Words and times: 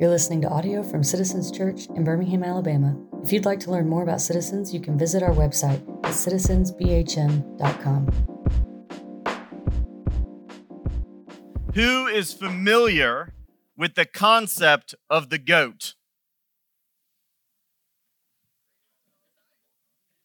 You're 0.00 0.10
listening 0.10 0.40
to 0.42 0.48
audio 0.48 0.84
from 0.84 1.02
Citizens 1.02 1.50
Church 1.50 1.88
in 1.88 2.04
Birmingham, 2.04 2.44
Alabama. 2.44 2.96
If 3.24 3.32
you'd 3.32 3.44
like 3.44 3.58
to 3.60 3.72
learn 3.72 3.88
more 3.88 4.04
about 4.04 4.20
Citizens, 4.20 4.72
you 4.72 4.78
can 4.78 4.96
visit 4.96 5.24
our 5.24 5.32
website 5.32 5.82
at 6.04 6.12
citizensbhm.com. 6.12 8.06
Who 11.74 12.06
is 12.06 12.32
familiar 12.32 13.34
with 13.76 13.96
the 13.96 14.04
concept 14.04 14.94
of 15.10 15.30
the 15.30 15.38
goat? 15.38 15.96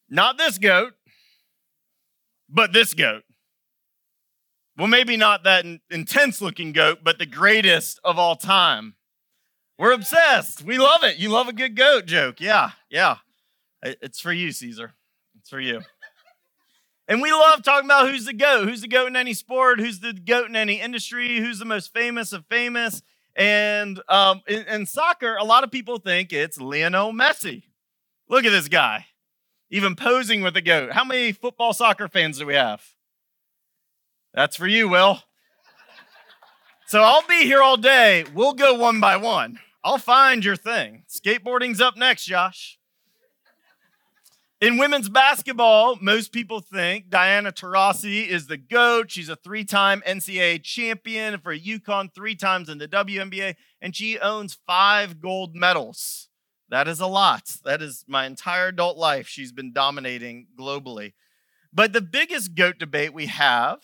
Not 0.08 0.38
this 0.38 0.58
goat, 0.58 0.92
but 2.48 2.72
this 2.72 2.94
goat. 2.94 3.24
Well, 4.78 4.86
maybe 4.86 5.16
not 5.16 5.42
that 5.42 5.66
intense 5.90 6.40
looking 6.40 6.70
goat, 6.70 7.00
but 7.02 7.18
the 7.18 7.26
greatest 7.26 7.98
of 8.04 8.20
all 8.20 8.36
time. 8.36 8.94
We're 9.78 9.92
obsessed. 9.92 10.62
We 10.62 10.78
love 10.78 11.02
it. 11.02 11.16
You 11.16 11.30
love 11.30 11.48
a 11.48 11.52
good 11.52 11.76
goat 11.76 12.06
joke. 12.06 12.40
Yeah, 12.40 12.70
yeah. 12.88 13.16
It's 13.82 14.20
for 14.20 14.32
you, 14.32 14.52
Caesar. 14.52 14.92
It's 15.38 15.50
for 15.50 15.60
you. 15.60 15.82
And 17.06 17.20
we 17.20 17.30
love 17.32 17.62
talking 17.62 17.84
about 17.84 18.08
who's 18.08 18.24
the 18.24 18.32
GOAT, 18.32 18.64
who's 18.66 18.80
the 18.80 18.88
GOAT 18.88 19.08
in 19.08 19.16
any 19.16 19.34
sport, 19.34 19.78
who's 19.78 20.00
the 20.00 20.14
GOAT 20.14 20.46
in 20.46 20.56
any 20.56 20.80
industry, 20.80 21.38
who's 21.38 21.58
the 21.58 21.66
most 21.66 21.92
famous 21.92 22.32
of 22.32 22.46
famous. 22.46 23.02
And 23.36 24.00
um, 24.08 24.40
in, 24.48 24.62
in 24.62 24.86
soccer, 24.86 25.36
a 25.36 25.44
lot 25.44 25.64
of 25.64 25.70
people 25.70 25.98
think 25.98 26.32
it's 26.32 26.58
Lionel 26.58 27.12
Messi. 27.12 27.64
Look 28.28 28.46
at 28.46 28.52
this 28.52 28.68
guy, 28.68 29.06
even 29.68 29.96
posing 29.96 30.40
with 30.40 30.56
a 30.56 30.62
goat. 30.62 30.92
How 30.92 31.04
many 31.04 31.32
football 31.32 31.74
soccer 31.74 32.08
fans 32.08 32.38
do 32.38 32.46
we 32.46 32.54
have? 32.54 32.82
That's 34.32 34.56
for 34.56 34.66
you, 34.66 34.88
Will. 34.88 35.20
So 36.94 37.02
I'll 37.02 37.26
be 37.26 37.42
here 37.42 37.60
all 37.60 37.76
day. 37.76 38.24
We'll 38.34 38.52
go 38.52 38.74
one 38.74 39.00
by 39.00 39.16
one. 39.16 39.58
I'll 39.82 39.98
find 39.98 40.44
your 40.44 40.54
thing. 40.54 41.02
Skateboarding's 41.10 41.80
up 41.80 41.96
next, 41.96 42.24
Josh. 42.24 42.78
In 44.60 44.78
women's 44.78 45.08
basketball, 45.08 45.98
most 46.00 46.30
people 46.30 46.60
think 46.60 47.10
Diana 47.10 47.50
Taurasi 47.50 48.28
is 48.28 48.46
the 48.46 48.56
GOAT. 48.56 49.10
She's 49.10 49.28
a 49.28 49.34
three 49.34 49.64
time 49.64 50.04
NCAA 50.06 50.62
champion 50.62 51.40
for 51.40 51.52
UConn, 51.52 52.14
three 52.14 52.36
times 52.36 52.68
in 52.68 52.78
the 52.78 52.86
WNBA, 52.86 53.56
and 53.82 53.96
she 53.96 54.20
owns 54.20 54.56
five 54.64 55.20
gold 55.20 55.56
medals. 55.56 56.28
That 56.68 56.86
is 56.86 57.00
a 57.00 57.08
lot. 57.08 57.56
That 57.64 57.82
is 57.82 58.04
my 58.06 58.24
entire 58.24 58.68
adult 58.68 58.96
life. 58.96 59.26
She's 59.26 59.50
been 59.50 59.72
dominating 59.72 60.46
globally. 60.56 61.14
But 61.72 61.92
the 61.92 62.00
biggest 62.00 62.54
GOAT 62.54 62.78
debate 62.78 63.12
we 63.12 63.26
have 63.26 63.80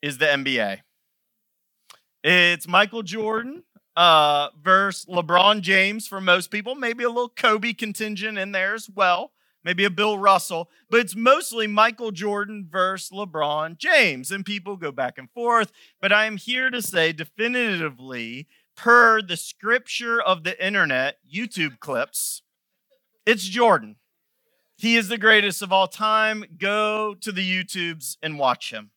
is 0.00 0.16
the 0.16 0.24
NBA. 0.24 0.80
It's 2.24 2.66
Michael 2.66 3.02
Jordan 3.02 3.62
uh, 3.96 4.48
versus 4.60 5.06
LeBron 5.06 5.60
James 5.60 6.08
for 6.08 6.20
most 6.20 6.50
people. 6.50 6.74
Maybe 6.74 7.04
a 7.04 7.08
little 7.08 7.28
Kobe 7.28 7.72
contingent 7.72 8.38
in 8.38 8.52
there 8.52 8.74
as 8.74 8.90
well. 8.90 9.32
Maybe 9.64 9.84
a 9.84 9.90
Bill 9.90 10.18
Russell, 10.18 10.70
but 10.88 11.00
it's 11.00 11.16
mostly 11.16 11.66
Michael 11.66 12.10
Jordan 12.10 12.66
versus 12.70 13.10
LeBron 13.10 13.76
James. 13.76 14.30
And 14.30 14.44
people 14.44 14.76
go 14.76 14.90
back 14.90 15.18
and 15.18 15.30
forth. 15.30 15.72
But 16.00 16.12
I 16.12 16.24
am 16.26 16.36
here 16.38 16.70
to 16.70 16.80
say 16.80 17.12
definitively, 17.12 18.46
per 18.76 19.20
the 19.20 19.36
scripture 19.36 20.22
of 20.22 20.44
the 20.44 20.64
internet, 20.64 21.18
YouTube 21.32 21.80
clips, 21.80 22.42
it's 23.26 23.44
Jordan. 23.44 23.96
He 24.76 24.96
is 24.96 25.08
the 25.08 25.18
greatest 25.18 25.60
of 25.60 25.72
all 25.72 25.88
time. 25.88 26.44
Go 26.56 27.14
to 27.20 27.32
the 27.32 27.42
YouTubes 27.42 28.16
and 28.22 28.38
watch 28.38 28.72
him. 28.72 28.90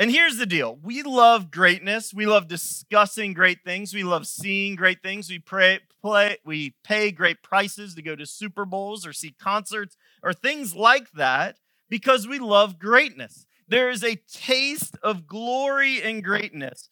And 0.00 0.12
here's 0.12 0.36
the 0.36 0.46
deal 0.46 0.78
we 0.82 1.02
love 1.02 1.50
greatness. 1.50 2.14
We 2.14 2.26
love 2.26 2.46
discussing 2.46 3.32
great 3.32 3.64
things. 3.64 3.92
We 3.92 4.04
love 4.04 4.26
seeing 4.26 4.76
great 4.76 5.02
things. 5.02 5.28
We 5.28 5.40
pray, 5.40 5.80
play, 6.00 6.38
we 6.44 6.74
pay 6.84 7.10
great 7.10 7.42
prices 7.42 7.94
to 7.94 8.02
go 8.02 8.14
to 8.14 8.26
Super 8.26 8.64
Bowls 8.64 9.06
or 9.06 9.12
see 9.12 9.34
concerts 9.40 9.96
or 10.22 10.32
things 10.32 10.76
like 10.76 11.10
that 11.12 11.56
because 11.88 12.28
we 12.28 12.38
love 12.38 12.78
greatness. 12.78 13.46
There 13.66 13.90
is 13.90 14.04
a 14.04 14.20
taste 14.32 14.96
of 15.02 15.26
glory 15.26 16.00
and 16.00 16.22
greatness 16.22 16.88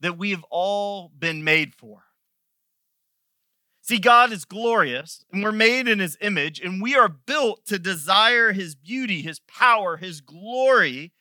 that 0.00 0.18
we 0.18 0.30
have 0.30 0.44
all 0.50 1.10
been 1.18 1.42
made 1.42 1.74
for. 1.74 2.04
See, 3.80 3.98
God 3.98 4.32
is 4.32 4.44
glorious, 4.44 5.24
and 5.32 5.42
we're 5.42 5.50
made 5.50 5.88
in 5.88 5.98
his 5.98 6.18
image, 6.20 6.60
and 6.60 6.82
we 6.82 6.94
are 6.94 7.08
built 7.08 7.64
to 7.66 7.78
desire 7.78 8.52
his 8.52 8.74
beauty, 8.74 9.22
his 9.22 9.40
power, 9.40 9.96
his 9.96 10.20
glory 10.20 11.12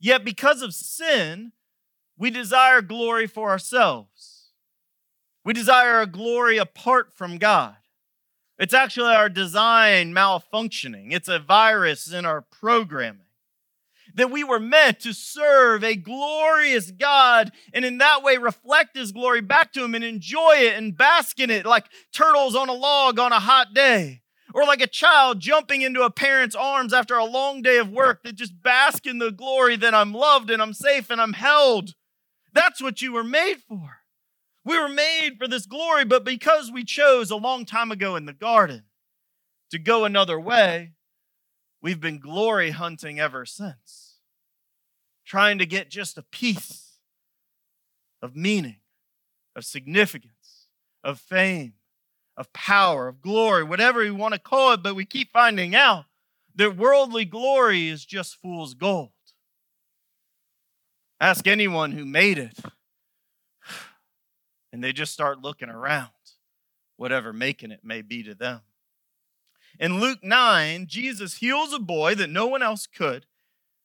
Yet, 0.00 0.24
because 0.24 0.62
of 0.62 0.72
sin, 0.74 1.52
we 2.16 2.30
desire 2.30 2.80
glory 2.80 3.26
for 3.26 3.50
ourselves. 3.50 4.48
We 5.44 5.52
desire 5.52 6.00
a 6.00 6.06
glory 6.06 6.56
apart 6.56 7.12
from 7.12 7.38
God. 7.38 7.76
It's 8.58 8.74
actually 8.74 9.14
our 9.14 9.28
design 9.28 10.12
malfunctioning, 10.12 11.12
it's 11.12 11.28
a 11.28 11.38
virus 11.38 12.12
in 12.12 12.24
our 12.24 12.42
programming. 12.42 13.26
That 14.14 14.30
we 14.30 14.42
were 14.42 14.58
meant 14.58 15.00
to 15.00 15.12
serve 15.12 15.84
a 15.84 15.94
glorious 15.94 16.90
God 16.90 17.52
and 17.72 17.84
in 17.84 17.98
that 17.98 18.22
way 18.24 18.38
reflect 18.38 18.96
His 18.96 19.12
glory 19.12 19.40
back 19.40 19.72
to 19.74 19.84
Him 19.84 19.94
and 19.94 20.02
enjoy 20.02 20.56
it 20.56 20.74
and 20.74 20.96
bask 20.96 21.38
in 21.38 21.48
it 21.48 21.64
like 21.64 21.86
turtles 22.12 22.56
on 22.56 22.68
a 22.68 22.74
log 22.74 23.18
on 23.18 23.32
a 23.32 23.38
hot 23.38 23.72
day. 23.72 24.22
Or 24.54 24.64
like 24.64 24.80
a 24.80 24.86
child 24.86 25.40
jumping 25.40 25.82
into 25.82 26.02
a 26.02 26.10
parent's 26.10 26.56
arms 26.56 26.92
after 26.92 27.16
a 27.16 27.24
long 27.24 27.62
day 27.62 27.78
of 27.78 27.90
work 27.90 28.22
that 28.24 28.34
just 28.34 28.60
bask 28.62 29.06
in 29.06 29.18
the 29.18 29.30
glory 29.30 29.76
that 29.76 29.94
I'm 29.94 30.12
loved 30.12 30.50
and 30.50 30.60
I'm 30.60 30.72
safe 30.72 31.10
and 31.10 31.20
I'm 31.20 31.34
held. 31.34 31.94
That's 32.52 32.82
what 32.82 33.00
you 33.00 33.12
were 33.12 33.24
made 33.24 33.58
for. 33.68 33.98
We 34.64 34.78
were 34.78 34.88
made 34.88 35.36
for 35.38 35.48
this 35.48 35.66
glory, 35.66 36.04
but 36.04 36.24
because 36.24 36.70
we 36.70 36.84
chose 36.84 37.30
a 37.30 37.36
long 37.36 37.64
time 37.64 37.90
ago 37.90 38.16
in 38.16 38.26
the 38.26 38.32
garden 38.32 38.84
to 39.70 39.78
go 39.78 40.04
another 40.04 40.38
way, 40.38 40.92
we've 41.80 42.00
been 42.00 42.18
glory 42.18 42.70
hunting 42.70 43.18
ever 43.18 43.46
since, 43.46 44.16
trying 45.24 45.58
to 45.58 45.66
get 45.66 45.90
just 45.90 46.18
a 46.18 46.22
piece 46.22 46.98
of 48.20 48.36
meaning, 48.36 48.80
of 49.56 49.64
significance, 49.64 50.68
of 51.02 51.18
fame, 51.18 51.74
of 52.40 52.50
power, 52.54 53.06
of 53.06 53.20
glory, 53.20 53.62
whatever 53.62 54.02
you 54.02 54.14
want 54.14 54.32
to 54.32 54.40
call 54.40 54.72
it, 54.72 54.82
but 54.82 54.96
we 54.96 55.04
keep 55.04 55.30
finding 55.30 55.74
out 55.74 56.06
that 56.56 56.74
worldly 56.74 57.26
glory 57.26 57.88
is 57.88 58.06
just 58.06 58.40
fool's 58.40 58.72
gold. 58.72 59.10
Ask 61.20 61.46
anyone 61.46 61.92
who 61.92 62.06
made 62.06 62.38
it, 62.38 62.58
and 64.72 64.82
they 64.82 64.94
just 64.94 65.12
start 65.12 65.42
looking 65.42 65.68
around, 65.68 66.08
whatever 66.96 67.34
making 67.34 67.72
it 67.72 67.84
may 67.84 68.00
be 68.00 68.22
to 68.22 68.34
them. 68.34 68.62
In 69.78 70.00
Luke 70.00 70.24
9, 70.24 70.86
Jesus 70.86 71.36
heals 71.36 71.74
a 71.74 71.78
boy 71.78 72.14
that 72.14 72.30
no 72.30 72.46
one 72.46 72.62
else 72.62 72.86
could. 72.86 73.26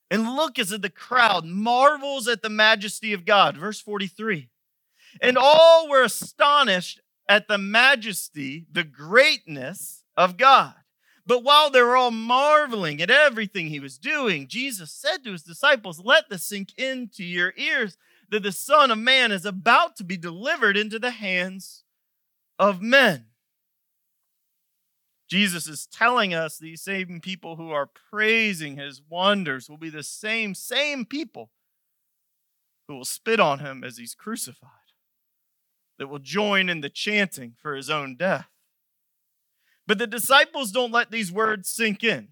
And 0.09 0.35
look 0.35 0.57
as 0.57 0.69
the 0.69 0.89
crowd 0.89 1.45
marvels 1.45 2.27
at 2.27 2.41
the 2.41 2.49
majesty 2.49 3.11
of 3.11 3.25
God. 3.25 3.57
Verse 3.57 3.81
43. 3.81 4.49
And 5.19 5.37
all 5.37 5.89
were 5.89 6.03
astonished 6.03 7.01
at 7.27 7.47
the 7.47 7.57
majesty, 7.57 8.65
the 8.71 8.83
greatness 8.83 10.03
of 10.15 10.37
God. 10.37 10.73
But 11.25 11.43
while 11.43 11.71
they 11.71 11.81
were 11.81 11.97
all 11.97 12.11
marveling 12.11 13.01
at 13.01 13.09
everything 13.09 13.67
he 13.67 13.79
was 13.79 13.97
doing, 13.97 14.47
Jesus 14.47 14.91
said 14.91 15.23
to 15.23 15.31
his 15.31 15.41
disciples, 15.41 15.99
Let 16.03 16.29
this 16.29 16.43
sink 16.43 16.77
into 16.77 17.23
your 17.23 17.53
ears 17.57 17.97
that 18.29 18.43
the 18.43 18.51
Son 18.51 18.91
of 18.91 18.99
Man 18.99 19.31
is 19.31 19.45
about 19.45 19.95
to 19.97 20.03
be 20.03 20.17
delivered 20.17 20.77
into 20.77 20.99
the 20.99 21.11
hands 21.11 21.83
of 22.59 22.81
men. 22.81 23.25
Jesus 25.27 25.67
is 25.67 25.87
telling 25.87 26.35
us 26.35 26.59
these 26.59 26.83
same 26.83 27.19
people 27.19 27.55
who 27.55 27.71
are 27.71 27.89
praising 28.11 28.77
his 28.77 29.01
wonders 29.09 29.67
will 29.67 29.77
be 29.77 29.89
the 29.89 30.03
same, 30.03 30.53
same 30.53 31.05
people 31.05 31.49
who 32.87 32.97
will 32.97 33.05
spit 33.05 33.39
on 33.39 33.57
him 33.57 33.83
as 33.83 33.97
he's 33.97 34.13
crucified 34.13 34.69
that 35.97 36.07
will 36.07 36.19
join 36.19 36.69
in 36.69 36.81
the 36.81 36.89
chanting 36.89 37.55
for 37.61 37.75
his 37.75 37.89
own 37.89 38.15
death. 38.15 38.47
But 39.87 39.97
the 39.97 40.07
disciples 40.07 40.71
don't 40.71 40.91
let 40.91 41.11
these 41.11 41.31
words 41.31 41.69
sink 41.69 42.03
in. 42.03 42.29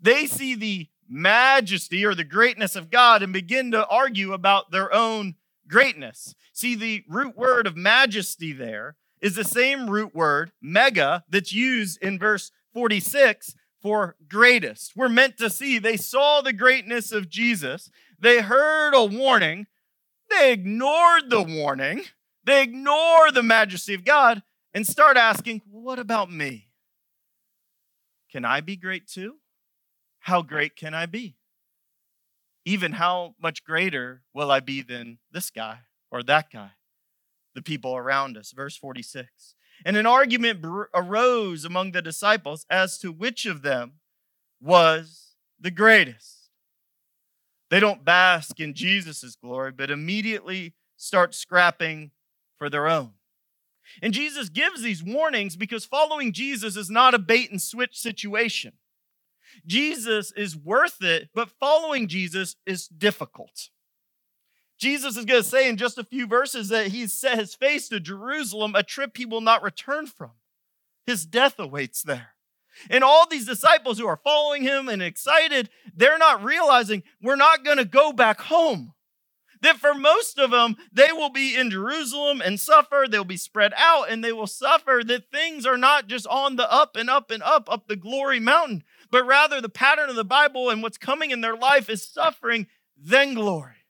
They 0.00 0.26
see 0.26 0.54
the 0.54 0.88
majesty 1.08 2.04
or 2.04 2.14
the 2.14 2.24
greatness 2.24 2.76
of 2.76 2.90
God 2.90 3.22
and 3.22 3.32
begin 3.32 3.70
to 3.70 3.86
argue 3.86 4.32
about 4.32 4.70
their 4.70 4.92
own 4.92 5.36
greatness. 5.68 6.34
See, 6.52 6.74
the 6.74 7.04
root 7.08 7.36
word 7.36 7.66
of 7.66 7.76
majesty 7.76 8.52
there 8.52 8.96
is 9.20 9.36
the 9.36 9.44
same 9.44 9.88
root 9.88 10.14
word, 10.14 10.52
mega, 10.60 11.24
that's 11.28 11.52
used 11.52 12.02
in 12.02 12.18
verse 12.18 12.50
46 12.72 13.54
for 13.80 14.16
greatest. 14.28 14.92
We're 14.96 15.08
meant 15.08 15.38
to 15.38 15.48
see 15.48 15.78
they 15.78 15.96
saw 15.96 16.40
the 16.40 16.52
greatness 16.52 17.12
of 17.12 17.28
Jesus, 17.28 17.90
they 18.18 18.40
heard 18.40 18.94
a 18.94 19.04
warning, 19.04 19.66
they 20.30 20.52
ignored 20.52 21.30
the 21.30 21.42
warning, 21.42 22.04
they 22.44 22.62
ignore 22.62 23.30
the 23.32 23.42
majesty 23.42 23.94
of 23.94 24.04
God 24.04 24.42
and 24.72 24.86
start 24.86 25.16
asking, 25.16 25.62
What 25.70 25.98
about 25.98 26.30
me? 26.30 26.68
Can 28.30 28.44
I 28.44 28.60
be 28.60 28.76
great 28.76 29.06
too? 29.06 29.36
How 30.20 30.42
great 30.42 30.76
can 30.76 30.94
I 30.94 31.06
be? 31.06 31.36
Even 32.64 32.92
how 32.92 33.34
much 33.40 33.62
greater 33.64 34.22
will 34.32 34.50
I 34.50 34.60
be 34.60 34.80
than 34.80 35.18
this 35.30 35.50
guy 35.50 35.80
or 36.10 36.22
that 36.22 36.50
guy? 36.50 36.72
the 37.54 37.62
people 37.62 37.96
around 37.96 38.36
us. 38.36 38.52
Verse 38.52 38.76
46. 38.76 39.54
And 39.84 39.96
an 39.96 40.06
argument 40.06 40.64
arose 40.94 41.64
among 41.64 41.92
the 41.92 42.02
disciples 42.02 42.66
as 42.68 42.98
to 42.98 43.10
which 43.10 43.46
of 43.46 43.62
them 43.62 43.94
was 44.60 45.34
the 45.58 45.70
greatest. 45.70 46.50
They 47.70 47.80
don't 47.80 48.04
bask 48.04 48.60
in 48.60 48.74
Jesus' 48.74 49.36
glory, 49.36 49.72
but 49.72 49.90
immediately 49.90 50.74
start 50.96 51.34
scrapping 51.34 52.12
for 52.58 52.70
their 52.70 52.88
own. 52.88 53.12
And 54.02 54.14
Jesus 54.14 54.48
gives 54.48 54.82
these 54.82 55.02
warnings 55.02 55.56
because 55.56 55.84
following 55.84 56.32
Jesus 56.32 56.76
is 56.76 56.90
not 56.90 57.14
a 57.14 57.18
bait 57.18 57.50
and 57.50 57.60
switch 57.60 57.98
situation. 57.98 58.72
Jesus 59.66 60.32
is 60.36 60.56
worth 60.56 61.02
it, 61.02 61.28
but 61.34 61.50
following 61.50 62.08
Jesus 62.08 62.56
is 62.66 62.88
difficult. 62.88 63.68
Jesus 64.78 65.16
is 65.16 65.24
going 65.24 65.42
to 65.42 65.48
say 65.48 65.68
in 65.68 65.76
just 65.76 65.98
a 65.98 66.04
few 66.04 66.26
verses 66.26 66.68
that 66.68 66.88
he's 66.88 67.12
set 67.12 67.38
his 67.38 67.54
face 67.54 67.88
to 67.88 68.00
Jerusalem, 68.00 68.74
a 68.74 68.82
trip 68.82 69.16
he 69.16 69.24
will 69.24 69.40
not 69.40 69.62
return 69.62 70.06
from. 70.06 70.32
His 71.06 71.24
death 71.24 71.58
awaits 71.58 72.02
there. 72.02 72.30
And 72.90 73.04
all 73.04 73.28
these 73.28 73.46
disciples 73.46 73.98
who 73.98 74.06
are 74.06 74.16
following 74.16 74.62
him 74.62 74.88
and 74.88 75.00
excited, 75.00 75.70
they're 75.94 76.18
not 76.18 76.42
realizing 76.42 77.04
we're 77.22 77.36
not 77.36 77.64
going 77.64 77.76
to 77.76 77.84
go 77.84 78.12
back 78.12 78.40
home. 78.40 78.94
That 79.64 79.78
for 79.78 79.94
most 79.94 80.38
of 80.38 80.50
them, 80.50 80.76
they 80.92 81.08
will 81.10 81.30
be 81.30 81.56
in 81.56 81.70
Jerusalem 81.70 82.42
and 82.44 82.60
suffer. 82.60 83.06
They'll 83.08 83.24
be 83.24 83.38
spread 83.38 83.72
out 83.78 84.10
and 84.10 84.22
they 84.22 84.30
will 84.30 84.46
suffer. 84.46 85.00
That 85.02 85.30
things 85.30 85.64
are 85.64 85.78
not 85.78 86.06
just 86.06 86.26
on 86.26 86.56
the 86.56 86.70
up 86.70 86.96
and 86.96 87.08
up 87.08 87.30
and 87.30 87.42
up, 87.42 87.72
up 87.72 87.88
the 87.88 87.96
glory 87.96 88.38
mountain, 88.38 88.84
but 89.10 89.26
rather 89.26 89.62
the 89.62 89.70
pattern 89.70 90.10
of 90.10 90.16
the 90.16 90.24
Bible 90.24 90.68
and 90.68 90.82
what's 90.82 90.98
coming 90.98 91.30
in 91.30 91.40
their 91.40 91.56
life 91.56 91.88
is 91.88 92.06
suffering, 92.06 92.66
then 92.94 93.32
glory. 93.32 93.86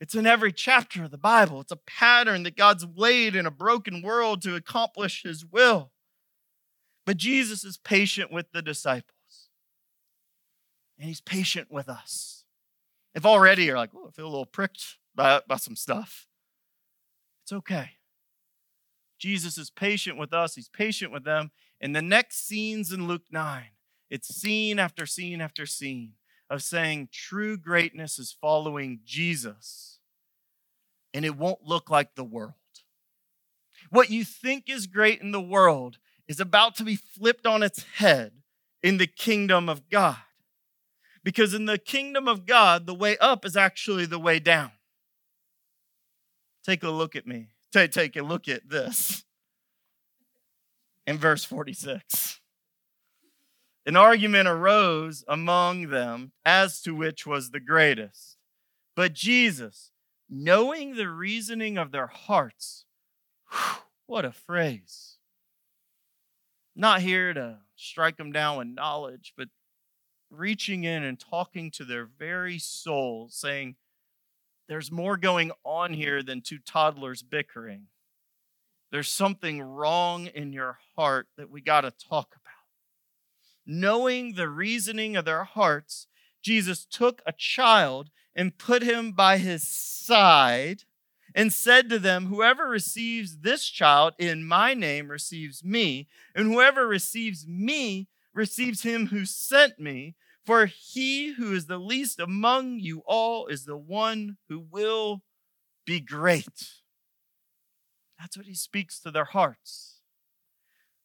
It's 0.00 0.14
in 0.14 0.26
every 0.26 0.54
chapter 0.54 1.04
of 1.04 1.10
the 1.10 1.18
Bible. 1.18 1.60
It's 1.60 1.72
a 1.72 1.76
pattern 1.76 2.42
that 2.44 2.56
God's 2.56 2.86
laid 2.96 3.36
in 3.36 3.44
a 3.44 3.50
broken 3.50 4.00
world 4.00 4.40
to 4.42 4.56
accomplish 4.56 5.22
his 5.22 5.44
will. 5.44 5.90
But 7.04 7.18
Jesus 7.18 7.62
is 7.62 7.76
patient 7.76 8.32
with 8.32 8.52
the 8.52 8.62
disciples, 8.62 9.50
and 10.98 11.06
he's 11.06 11.20
patient 11.20 11.70
with 11.70 11.90
us. 11.90 12.35
If 13.16 13.24
already 13.24 13.64
you're 13.64 13.78
like, 13.78 13.90
oh, 13.96 14.08
I 14.08 14.10
feel 14.10 14.26
a 14.26 14.28
little 14.28 14.44
pricked 14.44 14.98
by, 15.14 15.40
by 15.48 15.56
some 15.56 15.74
stuff, 15.74 16.28
it's 17.42 17.52
okay. 17.52 17.92
Jesus 19.18 19.56
is 19.56 19.70
patient 19.70 20.18
with 20.18 20.34
us, 20.34 20.54
he's 20.54 20.68
patient 20.68 21.10
with 21.10 21.24
them. 21.24 21.50
And 21.80 21.96
the 21.96 22.02
next 22.02 22.46
scenes 22.46 22.92
in 22.92 23.08
Luke 23.08 23.24
9, 23.30 23.64
it's 24.10 24.28
scene 24.28 24.78
after 24.78 25.06
scene 25.06 25.40
after 25.40 25.64
scene 25.64 26.12
of 26.50 26.62
saying 26.62 27.08
true 27.10 27.56
greatness 27.56 28.18
is 28.18 28.36
following 28.38 29.00
Jesus, 29.02 29.98
and 31.14 31.24
it 31.24 31.38
won't 31.38 31.64
look 31.64 31.88
like 31.88 32.14
the 32.14 32.24
world. 32.24 32.52
What 33.88 34.10
you 34.10 34.24
think 34.24 34.68
is 34.68 34.86
great 34.86 35.22
in 35.22 35.32
the 35.32 35.40
world 35.40 35.96
is 36.28 36.38
about 36.38 36.76
to 36.76 36.84
be 36.84 36.96
flipped 36.96 37.46
on 37.46 37.62
its 37.62 37.82
head 37.94 38.32
in 38.82 38.98
the 38.98 39.06
kingdom 39.06 39.70
of 39.70 39.88
God. 39.88 40.16
Because 41.26 41.54
in 41.54 41.64
the 41.64 41.76
kingdom 41.76 42.28
of 42.28 42.46
God, 42.46 42.86
the 42.86 42.94
way 42.94 43.18
up 43.18 43.44
is 43.44 43.56
actually 43.56 44.06
the 44.06 44.16
way 44.16 44.38
down. 44.38 44.70
Take 46.64 46.84
a 46.84 46.90
look 46.90 47.16
at 47.16 47.26
me. 47.26 47.48
Take, 47.72 47.90
take 47.90 48.14
a 48.14 48.22
look 48.22 48.46
at 48.46 48.68
this 48.68 49.24
in 51.04 51.18
verse 51.18 51.42
46. 51.42 52.40
An 53.86 53.96
argument 53.96 54.46
arose 54.46 55.24
among 55.26 55.88
them 55.88 56.30
as 56.44 56.80
to 56.82 56.94
which 56.94 57.26
was 57.26 57.50
the 57.50 57.58
greatest. 57.58 58.36
But 58.94 59.12
Jesus, 59.12 59.90
knowing 60.30 60.94
the 60.94 61.08
reasoning 61.08 61.76
of 61.76 61.90
their 61.90 62.06
hearts, 62.06 62.84
whew, 63.50 63.82
what 64.06 64.24
a 64.24 64.30
phrase. 64.30 65.16
Not 66.76 67.00
here 67.00 67.34
to 67.34 67.58
strike 67.74 68.16
them 68.16 68.30
down 68.30 68.58
with 68.58 68.68
knowledge, 68.68 69.32
but 69.36 69.48
reaching 70.30 70.84
in 70.84 71.02
and 71.02 71.18
talking 71.18 71.70
to 71.72 71.84
their 71.84 72.04
very 72.04 72.58
soul, 72.58 73.28
saying, 73.30 73.76
There's 74.68 74.90
more 74.90 75.16
going 75.16 75.52
on 75.64 75.92
here 75.92 76.22
than 76.22 76.40
two 76.40 76.58
toddlers 76.58 77.22
bickering. 77.22 77.88
There's 78.90 79.10
something 79.10 79.60
wrong 79.60 80.26
in 80.26 80.52
your 80.52 80.78
heart 80.96 81.28
that 81.36 81.50
we 81.50 81.60
got 81.60 81.82
to 81.82 81.90
talk 81.90 82.28
about 82.28 82.46
knowing 83.66 84.34
the 84.34 84.48
reasoning 84.48 85.16
of 85.16 85.24
their 85.24 85.44
hearts, 85.44 86.06
Jesus 86.40 86.84
took 86.84 87.20
a 87.26 87.32
child 87.32 88.10
and 88.34 88.56
put 88.56 88.82
him 88.82 89.12
by 89.12 89.38
his 89.38 89.66
side 89.66 90.84
and 91.34 91.52
said 91.52 91.90
to 91.90 91.98
them, 91.98 92.26
Whoever 92.26 92.68
receives 92.68 93.38
this 93.38 93.68
child 93.68 94.14
in 94.18 94.46
my 94.46 94.72
name 94.72 95.10
receives 95.10 95.64
me, 95.64 96.06
and 96.34 96.46
whoever 96.46 96.86
receives 96.86 97.46
me 97.46 98.08
receives 98.36 98.82
him 98.82 99.06
who 99.06 99.24
sent 99.24 99.80
me. 99.80 100.14
For 100.44 100.66
he 100.66 101.32
who 101.32 101.52
is 101.52 101.66
the 101.66 101.78
least 101.78 102.20
among 102.20 102.78
you 102.78 103.02
all 103.04 103.48
is 103.48 103.64
the 103.64 103.76
one 103.76 104.36
who 104.48 104.60
will 104.60 105.22
be 105.84 105.98
great. 105.98 106.70
That's 108.16 108.36
what 108.36 108.46
he 108.46 108.54
speaks 108.54 109.00
to 109.00 109.10
their 109.10 109.24
hearts. 109.24 109.94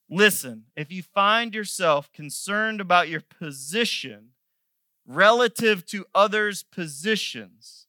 Listen, 0.08 0.66
if 0.76 0.92
you 0.92 1.02
find 1.02 1.56
yourself 1.56 2.12
concerned 2.12 2.82
about 2.82 3.10
your 3.10 3.22
position 3.22 4.34
relative 5.08 5.86
to 5.88 6.06
others' 6.14 6.64
positions, 6.64 7.88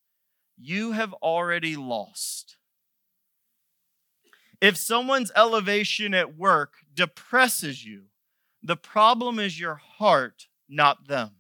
you 0.57 0.93
have 0.93 1.13
already 1.15 1.77
lost. 1.77 2.57
If 4.61 4.77
someone's 4.77 5.33
elevation 5.35 6.15
at 6.15 6.39
work 6.39 6.75
depresses 6.95 7.85
you, 7.85 8.05
the 8.63 8.77
problem 8.77 9.39
is 9.39 9.59
your 9.59 9.75
heart, 9.75 10.47
not 10.69 11.09
them. 11.09 11.33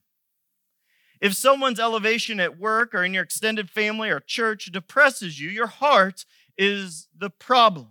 If 1.21 1.35
someone's 1.35 1.79
elevation 1.79 2.41
at 2.41 2.59
work 2.59 2.95
or 2.95 3.05
in 3.05 3.15
your 3.15 3.23
extended 3.23 3.71
family 3.71 4.11
or 4.11 4.19
church 4.19 4.67
depresses 4.73 5.39
you, 5.39 5.49
your 5.49 5.69
heart 5.69 6.27
is 6.59 7.09
the 7.17 7.31
problem. 7.31 7.91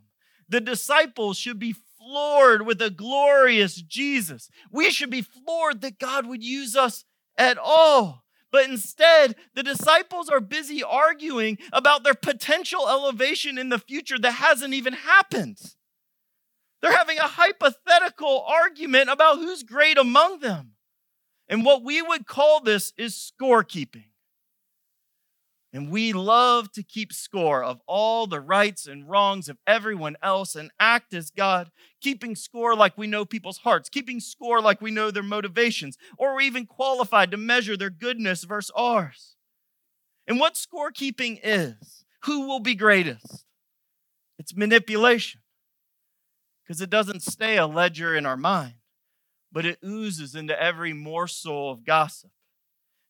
The 0.49 0.59
disciples 0.59 1.37
should 1.37 1.57
be 1.57 1.75
floored 1.97 2.65
with 2.65 2.81
a 2.81 2.89
glorious 2.89 3.75
Jesus. 3.75 4.49
We 4.69 4.91
should 4.91 5.09
be 5.09 5.21
floored 5.21 5.81
that 5.81 5.97
God 5.97 6.25
would 6.25 6.43
use 6.43 6.75
us 6.75 7.05
at 7.37 7.57
all. 7.57 8.25
But 8.51 8.69
instead, 8.69 9.37
the 9.55 9.63
disciples 9.63 10.27
are 10.27 10.41
busy 10.41 10.83
arguing 10.83 11.57
about 11.71 12.03
their 12.03 12.13
potential 12.13 12.89
elevation 12.89 13.57
in 13.57 13.69
the 13.69 13.79
future 13.79 14.19
that 14.19 14.31
hasn't 14.33 14.73
even 14.73 14.91
happened. 14.91 15.57
They're 16.81 16.97
having 16.97 17.19
a 17.19 17.27
hypothetical 17.27 18.43
argument 18.47 19.09
about 19.09 19.37
who's 19.37 19.63
great 19.63 19.97
among 19.97 20.39
them. 20.39 20.71
And 21.47 21.63
what 21.65 21.83
we 21.83 22.01
would 22.01 22.25
call 22.25 22.61
this 22.61 22.93
is 22.97 23.31
scorekeeping. 23.39 24.05
And 25.73 25.89
we 25.89 26.11
love 26.11 26.71
to 26.73 26.83
keep 26.83 27.13
score 27.13 27.63
of 27.63 27.79
all 27.87 28.27
the 28.27 28.41
rights 28.41 28.87
and 28.87 29.09
wrongs 29.09 29.47
of 29.47 29.57
everyone 29.65 30.17
else 30.21 30.55
and 30.55 30.69
act 30.79 31.13
as 31.13 31.29
God, 31.29 31.71
keeping 32.01 32.35
score 32.35 32.75
like 32.75 32.97
we 32.97 33.07
know 33.07 33.23
people's 33.23 33.59
hearts, 33.59 33.87
keeping 33.87 34.19
score 34.19 34.59
like 34.61 34.81
we 34.81 34.91
know 34.91 35.11
their 35.11 35.23
motivations, 35.23 35.97
or 36.17 36.33
we're 36.33 36.41
even 36.41 36.65
qualified 36.65 37.31
to 37.31 37.37
measure 37.37 37.77
their 37.77 37.89
goodness 37.89 38.43
versus 38.43 38.71
ours. 38.75 39.35
And 40.27 40.39
what 40.39 40.55
scorekeeping 40.55 41.39
is, 41.41 42.05
who 42.23 42.47
will 42.47 42.59
be 42.59 42.75
greatest? 42.75 43.45
It's 44.37 44.55
manipulation 44.55 45.40
because 46.71 46.79
it 46.79 46.89
doesn't 46.89 47.21
stay 47.21 47.57
a 47.57 47.67
ledger 47.67 48.15
in 48.15 48.25
our 48.25 48.37
mind, 48.37 48.75
but 49.51 49.65
it 49.65 49.77
oozes 49.83 50.35
into 50.35 50.57
every 50.57 50.93
morsel 50.93 51.69
of 51.69 51.83
gossip, 51.83 52.31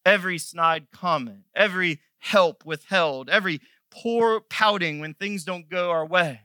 every 0.03 0.39
snide 0.39 0.87
comment, 0.91 1.43
every 1.55 1.99
help 2.17 2.65
withheld, 2.65 3.29
every 3.29 3.61
poor 3.91 4.39
pouting 4.39 4.99
when 4.99 5.13
things 5.13 5.43
don't 5.43 5.69
go 5.69 5.91
our 5.91 6.03
way. 6.03 6.41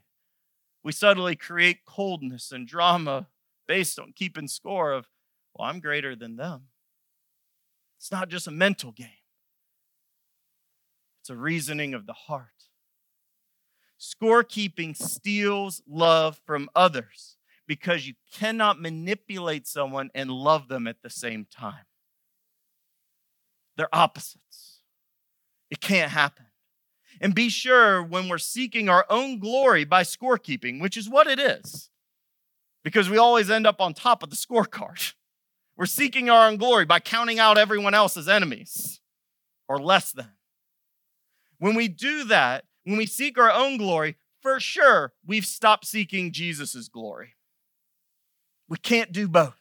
We 0.85 0.93
subtly 0.93 1.37
create 1.37 1.87
coldness 1.87 2.53
and 2.53 2.69
drama 2.69 3.29
based 3.67 3.99
on 3.99 4.13
keeping 4.15 4.47
score 4.47 4.93
of, 4.93 5.09
well, 5.55 5.71
I'm 5.71 5.81
greater 5.81 6.15
than 6.15 6.37
them. 6.37 6.65
It's 7.99 8.13
not 8.13 8.29
just 8.29 8.47
a 8.47 8.51
mental 8.51 8.93
game, 8.93 9.09
it's 11.23 11.31
a 11.31 11.35
reasoning 11.35 11.95
of 11.95 12.05
the 12.05 12.13
heart. 12.13 12.66
Scorekeeping 14.01 14.97
steals 14.97 15.83
love 15.89 16.41
from 16.45 16.69
others 16.75 17.37
because 17.67 18.07
you 18.07 18.15
cannot 18.33 18.81
manipulate 18.81 19.67
someone 19.67 20.11
and 20.15 20.31
love 20.31 20.69
them 20.69 20.87
at 20.87 21.03
the 21.03 21.11
same 21.11 21.47
time. 21.51 21.85
They're 23.77 23.95
opposites. 23.95 24.81
It 25.71 25.81
can't 25.81 26.13
happen. 26.13 26.47
And 27.21 27.35
be 27.35 27.49
sure 27.49 28.03
when 28.03 28.29
we're 28.29 28.39
seeking 28.39 28.89
our 28.89 29.07
own 29.09 29.39
glory 29.39 29.85
by 29.85 30.03
scorekeeping, 30.03 30.81
which 30.81 30.97
is 30.97 31.09
what 31.09 31.27
it 31.27 31.39
is, 31.39 31.91
because 32.85 33.09
we 33.09 33.19
always 33.19 33.51
end 33.51 33.67
up 33.67 33.81
on 33.81 33.95
top 33.95 34.23
of 34.23 34.31
the 34.31 34.37
scorecard. 34.37 35.15
We're 35.79 35.85
seeking 35.85 36.31
our 36.31 36.49
own 36.49 36.57
glory 36.57 36.87
by 36.87 37.01
counting 37.01 37.39
out 37.39 37.59
everyone 37.59 37.93
else's 37.93 38.29
enemies 38.29 38.99
or 39.69 39.79
less 39.79 40.11
than. 40.11 40.31
When 41.59 41.75
we 41.75 41.89
do 41.89 42.25
that, 42.25 42.65
when 42.87 42.97
we 42.97 43.07
seek 43.07 43.37
our 43.37 43.51
own 43.51 43.77
glory, 43.77 44.17
for 44.41 44.61
sure 44.61 45.13
we've 45.27 45.45
stopped 45.45 45.87
seeking 45.87 46.31
Jesus' 46.31 46.89
glory. 46.89 47.35
We 48.69 48.77
can't 48.77 49.11
do 49.11 49.27
both. 49.27 49.61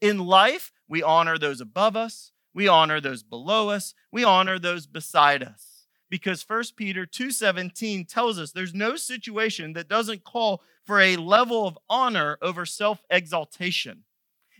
In 0.00 0.18
life, 0.18 0.72
we 0.88 1.02
honor 1.02 1.38
those 1.38 1.60
above 1.60 1.96
us, 1.96 2.32
we 2.54 2.66
honor 2.66 2.98
those 2.98 3.22
below 3.22 3.68
us, 3.68 3.94
we 4.10 4.24
honor 4.24 4.58
those 4.58 4.86
beside 4.86 5.42
us. 5.42 5.86
Because 6.08 6.42
1 6.42 6.76
Peter 6.76 7.04
2:17 7.04 8.06
tells 8.06 8.38
us 8.38 8.52
there's 8.52 8.74
no 8.74 8.96
situation 8.96 9.74
that 9.74 9.88
doesn't 9.88 10.24
call 10.24 10.62
for 10.82 11.00
a 11.00 11.16
level 11.16 11.66
of 11.66 11.78
honor 11.90 12.38
over 12.40 12.64
self-exaltation. 12.64 14.04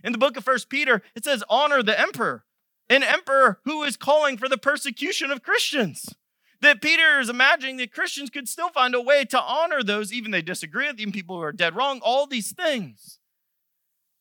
In 0.02 0.12
the 0.12 0.18
book 0.18 0.36
of 0.36 0.46
1 0.46 0.68
Peter, 0.68 1.02
it 1.14 1.24
says 1.24 1.42
honor 1.48 1.82
the 1.82 1.98
emperor, 1.98 2.44
an 2.90 3.02
emperor 3.02 3.60
who 3.64 3.82
is 3.84 3.96
calling 3.96 4.36
for 4.36 4.50
the 4.50 4.58
persecution 4.58 5.30
of 5.30 5.42
Christians. 5.42 6.14
That 6.64 6.80
Peter 6.80 7.20
is 7.20 7.28
imagining 7.28 7.76
that 7.76 7.92
Christians 7.92 8.30
could 8.30 8.48
still 8.48 8.70
find 8.70 8.94
a 8.94 9.00
way 9.00 9.26
to 9.26 9.38
honor 9.38 9.82
those, 9.82 10.14
even 10.14 10.30
they 10.30 10.40
disagree 10.40 10.86
with, 10.86 10.98
even 10.98 11.12
people 11.12 11.36
who 11.36 11.42
are 11.42 11.52
dead 11.52 11.76
wrong, 11.76 12.00
all 12.02 12.26
these 12.26 12.52
things. 12.52 13.18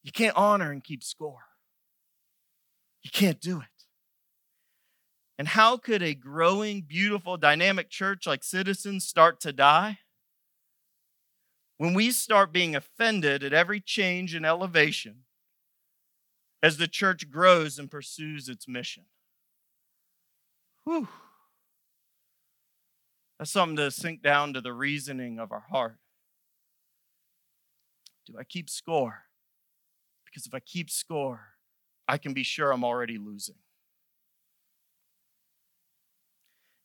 You 0.04 0.12
can't 0.12 0.36
honor 0.36 0.70
and 0.70 0.84
keep 0.84 1.06
score. 1.06 1.46
You 3.02 3.12
can't 3.12 3.40
do 3.40 3.62
it. 3.62 3.86
And 5.38 5.48
how 5.48 5.78
could 5.78 6.04
a 6.04 6.14
growing, 6.14 6.82
beautiful, 6.82 7.38
dynamic 7.38 7.90
church 7.90 8.28
like 8.28 8.44
Citizens 8.44 9.06
start 9.06 9.40
to 9.40 9.54
die? 9.54 10.00
When 11.78 11.94
we 11.94 12.12
start 12.12 12.52
being 12.52 12.76
offended 12.76 13.42
at 13.42 13.54
every 13.54 13.80
change 13.80 14.36
and 14.36 14.46
elevation 14.46 15.24
as 16.62 16.76
the 16.76 16.90
church 16.90 17.32
grows 17.32 17.80
and 17.80 17.90
pursues 17.90 18.50
its 18.50 18.68
mission. 18.68 19.06
Whew. 20.84 21.08
That's 23.44 23.52
something 23.52 23.76
to 23.76 23.92
sink 23.92 24.22
down 24.22 24.54
to 24.54 24.62
the 24.62 24.72
reasoning 24.72 25.38
of 25.38 25.52
our 25.52 25.66
heart. 25.70 25.98
Do 28.26 28.36
I 28.40 28.46
keep 28.46 28.70
score? 28.70 29.24
Because 30.24 30.46
if 30.46 30.54
I 30.54 30.62
keep 30.62 30.90
score, 30.90 31.42
I 32.08 32.18
can 32.18 32.34
be 32.34 32.44
sure 32.44 32.72
I'm 32.72 32.86
already 32.86 33.18
losing. 33.18 33.58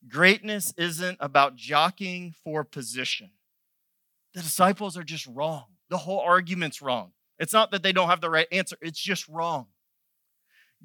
Greatness 0.09 0.75
isn't 0.77 1.19
about 1.21 1.55
jockeying 1.55 2.35
for 2.43 2.65
position. 2.65 3.31
The 4.35 4.43
disciples 4.43 4.97
are 4.97 5.05
just 5.05 5.29
wrong. 5.29 5.67
The 5.91 5.99
whole 5.99 6.19
argument's 6.19 6.83
wrong. 6.83 7.13
It's 7.39 7.53
not 7.53 7.71
that 7.71 7.85
they 7.85 7.93
don't 7.93 8.09
have 8.09 8.21
the 8.21 8.31
right 8.31 8.49
answer, 8.51 8.77
it's 8.81 8.99
just 8.99 9.29
wrong. 9.29 9.69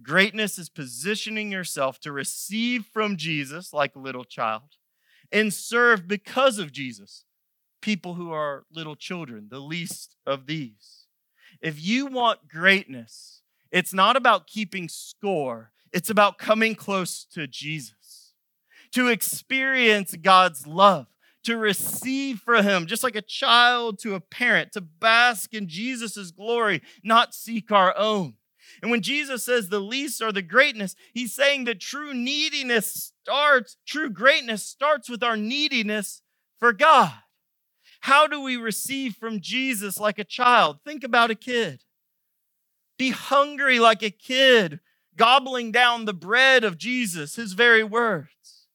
Greatness 0.04 0.60
is 0.60 0.70
positioning 0.70 1.52
yourself 1.52 2.00
to 2.02 2.12
receive 2.12 2.86
from 2.86 3.18
Jesus 3.18 3.74
like 3.74 3.96
a 3.96 4.00
little 4.00 4.24
child 4.24 4.76
and 5.34 5.54
serve 5.54 6.08
because 6.08 6.60
of 6.60 6.72
Jesus 6.72 7.26
people 7.82 8.14
who 8.14 8.32
are 8.32 8.64
little 8.74 8.96
children, 8.96 9.50
the 9.52 9.60
least 9.60 10.16
of 10.26 10.48
these. 10.48 11.06
If 11.62 11.84
you 11.84 12.06
want 12.06 12.48
greatness, 12.48 13.42
it's 13.72 13.94
not 13.94 14.16
about 14.16 14.48
keeping 14.48 14.88
score, 14.88 15.72
it's 15.92 16.10
about 16.10 16.38
coming 16.38 16.76
close 16.76 17.26
to 17.34 17.46
Jesus, 17.46 18.34
to 18.94 19.10
experience 19.10 20.16
God's 20.16 20.66
love, 20.66 21.08
to 21.44 21.58
receive 21.58 22.40
from 22.40 22.64
Him, 22.64 22.86
just 22.88 23.04
like 23.04 23.18
a 23.18 23.22
child 23.22 24.00
to 24.00 24.16
a 24.16 24.22
parent, 24.22 24.72
to 24.72 24.82
bask 24.82 25.54
in 25.54 25.68
Jesus' 25.68 26.32
glory, 26.32 26.82
not 27.04 27.34
seek 27.34 27.70
our 27.70 27.94
own. 27.98 28.36
And 28.84 28.92
when 28.92 29.02
Jesus 29.02 29.46
says 29.46 29.70
the 29.70 29.80
least 29.80 30.22
are 30.22 30.34
the 30.34 30.42
greatness, 30.42 30.94
he's 31.14 31.34
saying 31.34 31.64
that 31.64 31.80
true 31.80 32.14
neediness 32.14 33.14
starts, 33.24 33.78
true 33.88 34.10
greatness 34.10 34.62
starts 34.62 35.10
with 35.10 35.24
our 35.24 35.38
neediness 35.38 36.22
for 36.60 36.74
God. 36.74 37.14
How 38.02 38.28
do 38.28 38.42
we 38.42 38.58
receive 38.58 39.16
from 39.16 39.40
Jesus 39.40 40.02
like 40.02 40.20
a 40.20 40.26
child? 40.26 40.80
Think 40.86 41.06
about 41.06 41.32
a 41.32 41.36
kid. 41.36 41.86
Be 43.00 43.12
hungry 43.12 43.80
like 43.80 44.04
a 44.04 44.12
kid, 44.12 44.82
gobbling 45.16 45.72
down 45.72 46.04
the 46.04 46.14
bread 46.14 46.66
of 46.66 46.78
Jesus, 46.78 47.38
his 47.38 47.54
very 47.54 47.86
words. 47.86 48.68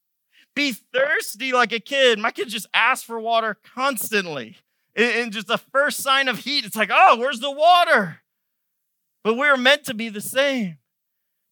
Be 0.54 0.72
thirsty 0.72 1.52
like 1.52 1.72
a 1.72 1.80
kid. 1.80 2.18
My 2.18 2.30
kids 2.30 2.54
just 2.54 2.66
ask 2.72 3.04
for 3.04 3.20
water 3.20 3.58
constantly. 3.74 4.56
And 4.96 5.34
just 5.34 5.48
the 5.48 5.58
first 5.58 6.00
sign 6.00 6.28
of 6.28 6.38
heat, 6.38 6.64
it's 6.64 6.76
like, 6.76 6.90
oh, 6.90 7.18
where's 7.18 7.40
the 7.40 7.50
water? 7.50 8.22
But 9.24 9.36
we're 9.36 9.56
meant 9.56 9.84
to 9.84 9.94
be 9.94 10.08
the 10.08 10.20
same. 10.20 10.78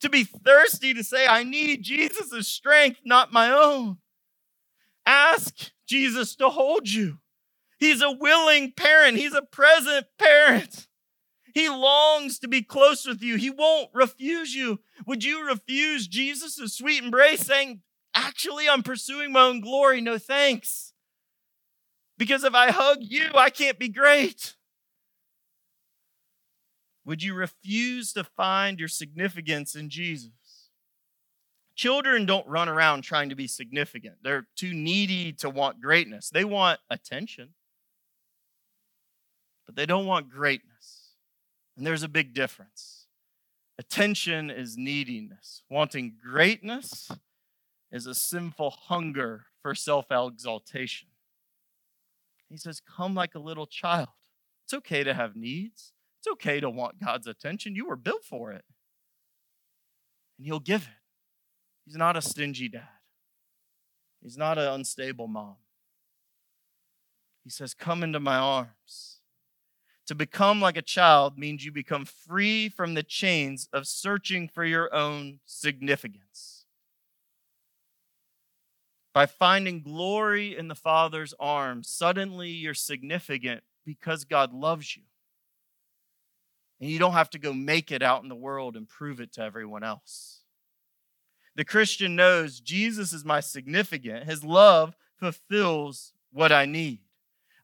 To 0.01 0.09
be 0.09 0.25
thirsty 0.25 0.95
to 0.95 1.03
say, 1.03 1.27
I 1.27 1.43
need 1.43 1.83
Jesus' 1.83 2.49
strength, 2.49 3.01
not 3.05 3.33
my 3.33 3.51
own. 3.51 3.99
Ask 5.07 5.71
Jesus 5.87 6.37
to 6.37 6.49
hold 6.49 6.89
you. 6.89 7.19
He's 7.79 8.03
a 8.03 8.11
willing 8.11 8.73
parent, 8.73 9.17
He's 9.17 9.35
a 9.35 9.43
present 9.43 10.07
parent. 10.19 10.87
He 11.55 11.71
longs 11.71 12.39
to 12.41 12.49
be 12.49 12.61
close 12.61 13.07
with 13.07 13.23
you. 13.23 13.37
He 13.37 13.49
won't 13.49 13.89
refuse 13.95 14.55
you. 14.55 14.81
Would 15.07 15.25
you 15.25 15.47
refuse 15.47 16.07
Jesus' 16.07 16.75
sweet 16.75 17.03
embrace, 17.03 17.47
saying, 17.47 17.81
Actually, 18.15 18.69
I'm 18.69 18.83
pursuing 18.83 19.33
my 19.33 19.41
own 19.41 19.63
glory? 19.63 20.03
No 20.03 20.19
thanks. 20.19 20.93
Because 22.19 22.45
if 22.45 22.55
I 22.55 22.71
hug 22.71 22.99
you, 23.01 23.29
I 23.35 23.49
can't 23.49 23.79
be 23.79 23.89
great. 23.89 24.55
Would 27.07 27.23
you 27.23 27.35
refuse 27.35 28.13
to 28.13 28.25
find 28.25 28.79
your 28.81 28.89
significance 28.89 29.77
in 29.77 29.89
Jesus? 29.89 30.71
Children 31.77 32.27
don't 32.27 32.47
run 32.49 32.69
around 32.69 33.03
trying 33.03 33.29
to 33.29 33.37
be 33.37 33.47
significant. 33.47 34.17
They're 34.23 34.49
too 34.57 34.75
needy 34.75 35.33
to 35.35 35.49
want 35.49 35.81
greatness. 35.81 36.31
They 36.31 36.45
want 36.45 36.81
attention, 36.91 37.51
but 39.67 39.77
they 39.77 39.87
don't 39.87 40.07
want 40.07 40.31
greatness. 40.31 41.13
And 41.77 41.87
there's 41.87 42.03
a 42.03 42.09
big 42.09 42.35
difference. 42.35 43.07
Attention 43.79 44.51
is 44.51 44.77
neediness, 44.77 45.63
wanting 45.71 46.15
greatness 46.21 47.11
is 47.93 48.07
a 48.07 48.15
sinful 48.15 48.71
hunger 48.71 49.45
for 49.63 49.75
self 49.75 50.07
exaltation. 50.11 51.09
He 52.49 52.57
says, 52.57 52.81
Come 52.81 53.15
like 53.15 53.35
a 53.35 53.41
little 53.41 53.67
child. 53.67 54.09
It's 54.65 54.75
okay 54.75 55.05
to 55.05 55.15
have 55.15 55.37
needs, 55.37 55.93
it's 56.27 56.33
okay 56.33 56.61
to 56.61 56.71
want 56.71 57.01
God's 57.01 57.27
attention. 57.27 57.75
You 57.75 57.87
were 57.87 57.97
built 57.97 58.25
for 58.25 58.53
it, 58.53 58.65
and 60.39 60.47
He'll 60.47 60.61
give 60.61 60.83
it. 60.83 60.89
He's 61.85 61.97
not 61.97 62.17
a 62.17 62.23
stingy 62.23 62.69
dad, 62.69 62.89
He's 64.23 64.37
not 64.37 64.59
an 64.59 64.69
unstable 64.69 65.29
mom. 65.29 65.57
He 67.45 67.51
says, 67.51 67.75
Come 67.75 68.03
into 68.03 68.21
my 68.21 68.37
arms. 68.37 69.13
To 70.07 70.15
become 70.15 70.61
like 70.61 70.77
a 70.77 70.83
child 70.83 71.37
means 71.37 71.65
you 71.65 71.73
become 71.73 72.05
free 72.05 72.69
from 72.69 72.95
the 72.95 73.03
chains 73.03 73.69
of 73.73 73.89
searching 73.89 74.49
for 74.49 74.65
your 74.65 74.93
own 74.95 75.41
significance. 75.47 76.65
By 79.13 79.27
finding 79.27 79.83
glory 79.83 80.57
in 80.57 80.69
the 80.69 80.77
Father's 80.77 81.35
arms, 81.41 81.89
suddenly 81.89 82.51
you're 82.51 82.75
significant 82.75 83.65
because 83.85 84.25
God 84.25 84.53
loves 84.53 84.97
you. 84.97 85.03
And 86.81 86.91
you 86.91 86.99
don't 86.99 87.13
have 87.13 87.31
to 87.31 87.39
go 87.39 87.53
make 87.53 87.91
it 87.91 88.03
out 88.03 88.23
in 88.23 88.29
the 88.29 88.35
world 88.35 88.77
and 88.77 88.89
prove 88.89 89.21
it 89.21 89.33
to 89.35 89.43
everyone 89.43 89.83
else. 89.83 90.41
The 91.55 91.65
Christian 91.65 92.17
knows 92.17 92.61
Jesus 92.61 93.13
is 93.13 93.25
my 93.25 93.41
significant. 93.41 94.25
His 94.25 94.45
love 94.45 94.95
fulfills 95.19 96.13
what 96.31 96.53
I 96.53 96.67
need. 96.67 97.01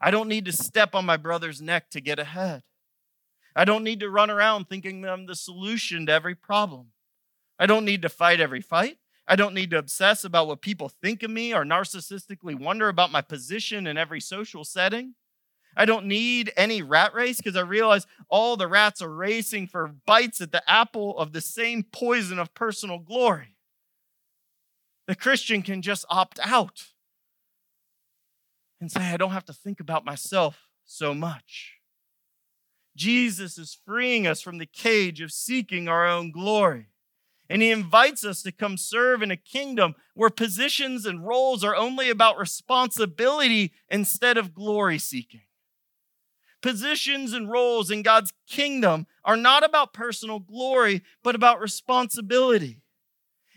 I 0.01 0.11
don't 0.11 0.29
need 0.29 0.47
to 0.47 0.53
step 0.53 0.95
on 0.95 1.05
my 1.05 1.19
brother's 1.19 1.61
neck 1.61 1.91
to 1.91 2.01
get 2.01 2.19
ahead. 2.19 2.63
I 3.55 3.67
don't 3.67 3.85
need 3.85 4.01
to 4.01 4.09
run 4.09 4.31
around 4.31 4.65
thinking 4.65 5.05
I'm 5.05 5.27
the 5.27 5.37
solution 5.37 6.07
to 6.07 6.13
every 6.13 6.35
problem. 6.35 6.89
I 7.59 7.67
don't 7.67 7.85
need 7.85 8.03
to 8.03 8.09
fight 8.09 8.41
every 8.41 8.63
fight. 8.63 8.97
I 9.29 9.37
don't 9.37 9.55
need 9.55 9.71
to 9.71 9.79
obsess 9.79 10.25
about 10.25 10.49
what 10.49 10.63
people 10.63 10.89
think 10.89 11.23
of 11.23 11.31
me 11.31 11.55
or 11.55 11.65
narcissistically 11.65 12.59
wonder 12.59 12.89
about 12.89 13.13
my 13.13 13.21
position 13.21 13.87
in 13.87 13.97
every 13.97 14.21
social 14.21 14.65
setting. 14.65 15.15
I 15.77 15.85
don't 15.85 16.07
need 16.07 16.53
any 16.57 16.83
rat 16.83 17.15
race 17.15 17.39
because 17.39 17.57
I 17.57 17.63
realize 17.63 18.07
all 18.29 18.57
the 18.57 18.69
rats 18.69 19.01
are 19.01 19.13
racing 19.13 19.69
for 19.69 19.95
bites 20.07 20.41
at 20.41 20.53
the 20.53 20.69
apple 20.71 21.19
of 21.19 21.33
the 21.33 21.41
same 21.41 21.83
poison 21.83 22.39
of 22.39 22.55
personal 22.55 22.99
glory. 22.99 23.57
The 25.07 25.15
Christian 25.15 25.63
can 25.63 25.83
just 25.83 26.05
opt 26.09 26.39
out 26.43 26.85
and 28.81 28.91
say, 28.91 29.01
I 29.01 29.17
don't 29.17 29.31
have 29.31 29.47
to 29.47 29.53
think 29.53 29.81
about 29.81 30.05
myself 30.05 30.69
so 30.85 31.15
much. 31.15 31.75
Jesus 32.95 33.57
is 33.57 33.79
freeing 33.87 34.27
us 34.27 34.43
from 34.43 34.59
the 34.59 34.67
cage 34.67 35.21
of 35.21 35.33
seeking 35.33 35.89
our 35.89 36.07
own 36.07 36.31
glory. 36.31 36.89
And 37.49 37.63
he 37.63 37.71
invites 37.71 38.25
us 38.25 38.43
to 38.43 38.53
come 38.53 38.77
serve 38.77 39.23
in 39.23 39.31
a 39.31 39.37
kingdom 39.37 39.95
where 40.15 40.31
positions 40.31 41.05
and 41.05 41.27
roles 41.27 41.65
are 41.65 41.77
only 41.77 42.09
about 42.09 42.39
responsibility 42.39 43.73
instead 43.91 44.37
of 44.37 44.55
glory 44.55 44.99
seeking. 44.99 45.43
Positions 46.63 47.33
and 47.33 47.51
roles 47.51 47.91
in 47.91 48.03
God's 48.03 48.33
kingdom 48.49 49.07
are 49.25 49.37
not 49.37 49.65
about 49.65 49.93
personal 49.93 50.39
glory, 50.39 51.03
but 51.23 51.35
about 51.35 51.61
responsibility. 51.61 52.79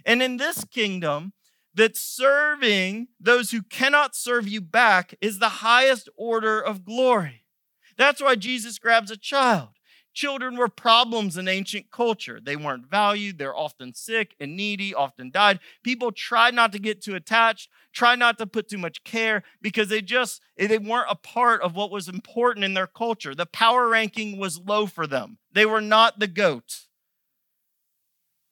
And 0.05 0.21
in 0.21 0.37
this 0.37 0.65
kingdom, 0.65 1.33
that 1.75 1.97
serving 1.97 3.09
those 3.19 3.51
who 3.51 3.61
cannot 3.61 4.15
serve 4.15 4.47
you 4.47 4.61
back 4.61 5.13
is 5.21 5.39
the 5.39 5.49
highest 5.49 6.09
order 6.15 6.59
of 6.59 6.85
glory. 6.85 7.43
That's 7.97 8.21
why 8.21 8.35
Jesus 8.35 8.79
grabs 8.79 9.11
a 9.11 9.17
child. 9.17 9.69
Children 10.15 10.55
were 10.55 10.69
problems 10.69 11.35
in 11.35 11.49
ancient 11.49 11.91
culture. 11.91 12.39
They 12.41 12.55
weren't 12.55 12.89
valued. 12.89 13.37
They're 13.37 13.55
often 13.55 13.93
sick 13.93 14.33
and 14.39 14.55
needy, 14.55 14.95
often 14.95 15.29
died. 15.29 15.59
People 15.83 16.13
tried 16.13 16.53
not 16.53 16.71
to 16.71 16.79
get 16.79 17.01
too 17.01 17.15
attached, 17.15 17.69
tried 17.91 18.17
not 18.19 18.37
to 18.37 18.47
put 18.47 18.69
too 18.69 18.77
much 18.77 19.03
care 19.03 19.43
because 19.61 19.89
they 19.89 20.01
just 20.01 20.41
they 20.57 20.77
weren't 20.77 21.11
a 21.11 21.15
part 21.15 21.61
of 21.61 21.75
what 21.75 21.91
was 21.91 22.07
important 22.07 22.63
in 22.63 22.73
their 22.73 22.87
culture. 22.87 23.35
The 23.35 23.45
power 23.45 23.89
ranking 23.89 24.39
was 24.39 24.57
low 24.57 24.85
for 24.85 25.05
them. 25.05 25.37
They 25.51 25.65
were 25.65 25.81
not 25.81 26.17
the 26.17 26.27
goat. 26.27 26.85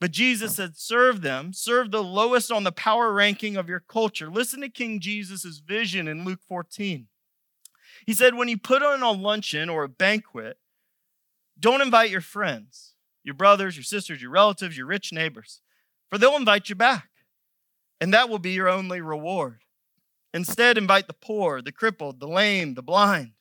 But 0.01 0.12
Jesus 0.12 0.58
said, 0.58 0.75
serve 0.75 1.22
them, 1.22 1.53
serve 1.53 1.91
the 1.91 2.03
lowest 2.03 2.51
on 2.51 2.65
the 2.65 2.74
power 2.74 3.13
ranking 3.13 3.55
of 3.55 3.70
your 3.70 3.79
culture. 3.79 4.29
Listen 4.29 4.60
to 4.60 4.67
King 4.67 5.00
Jesus' 5.00 5.62
vision 5.65 6.10
in 6.10 6.25
Luke 6.25 6.41
14. 6.46 7.08
He 8.05 8.13
said, 8.13 8.36
when 8.36 8.50
you 8.50 8.58
put 8.58 8.84
on 8.84 9.01
a 9.01 9.12
luncheon 9.12 9.70
or 9.70 9.86
a 9.86 9.88
banquet, 9.88 10.58
don't 11.60 11.82
invite 11.82 12.10
your 12.10 12.22
friends, 12.22 12.94
your 13.24 13.36
brothers, 13.36 13.76
your 13.78 13.84
sisters, 13.84 14.22
your 14.22 14.32
relatives, 14.32 14.78
your 14.78 14.88
rich 14.88 15.14
neighbors, 15.14 15.62
for 16.10 16.18
they'll 16.18 16.36
invite 16.36 16.70
you 16.70 16.76
back, 16.76 17.10
and 18.02 18.14
that 18.14 18.30
will 18.30 18.40
be 18.40 18.52
your 18.52 18.70
only 18.70 19.02
reward. 19.02 19.60
Instead, 20.34 20.78
invite 20.78 21.08
the 21.08 21.14
poor, 21.14 21.62
the 21.62 21.72
crippled, 21.72 22.20
the 22.20 22.28
lame, 22.28 22.74
the 22.74 22.82
blind. 22.82 23.34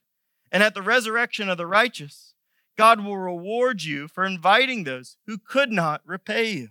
And 0.50 0.62
at 0.62 0.74
the 0.74 0.82
resurrection 0.82 1.48
of 1.48 1.56
the 1.56 1.66
righteous, 1.66 2.34
God 2.76 3.02
will 3.02 3.16
reward 3.16 3.82
you 3.82 4.08
for 4.08 4.24
inviting 4.24 4.84
those 4.84 5.16
who 5.26 5.38
could 5.38 5.72
not 5.72 6.02
repay 6.04 6.50
you. 6.50 6.68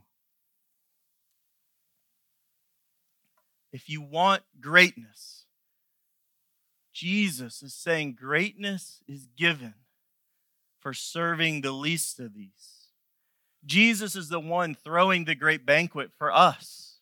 If 3.74 3.90
you 3.90 4.02
want 4.02 4.44
greatness, 4.60 5.46
Jesus 6.94 7.64
is 7.64 7.74
saying 7.74 8.18
greatness 8.20 9.02
is 9.08 9.28
given 9.36 9.74
for 10.82 10.94
serving 10.94 11.62
the 11.62 11.72
least 11.72 12.20
of 12.20 12.34
these. 12.34 12.88
Jesus 13.66 14.16
is 14.16 14.30
the 14.30 14.40
one 14.40 14.76
throwing 14.76 15.26
the 15.26 15.36
great 15.36 15.66
banquet 15.66 16.12
for 16.18 16.32
us. 16.32 16.98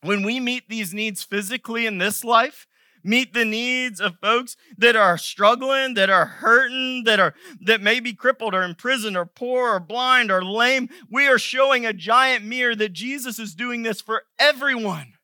When 0.00 0.22
we 0.22 0.40
meet 0.40 0.68
these 0.68 0.94
needs 0.94 1.22
physically 1.22 1.86
in 1.86 1.98
this 1.98 2.24
life, 2.24 2.66
meet 3.04 3.34
the 3.34 3.44
needs 3.44 4.00
of 4.00 4.18
folks 4.20 4.56
that 4.78 4.96
are 4.96 5.18
struggling, 5.18 5.94
that 5.94 6.10
are 6.10 6.26
hurting, 6.26 7.04
that 7.04 7.18
are 7.18 7.34
that 7.60 7.80
may 7.80 8.00
be 8.00 8.12
crippled 8.12 8.54
or 8.54 8.62
in 8.62 8.74
prison 8.74 9.16
or 9.16 9.26
poor 9.26 9.74
or 9.74 9.80
blind 9.80 10.30
or 10.30 10.44
lame, 10.44 10.88
we 11.10 11.26
are 11.26 11.38
showing 11.38 11.84
a 11.84 11.92
giant 11.92 12.44
mirror 12.44 12.76
that 12.76 12.92
Jesus 12.92 13.38
is 13.38 13.54
doing 13.54 13.82
this 13.82 14.00
for 14.00 14.22
everyone 14.38 15.14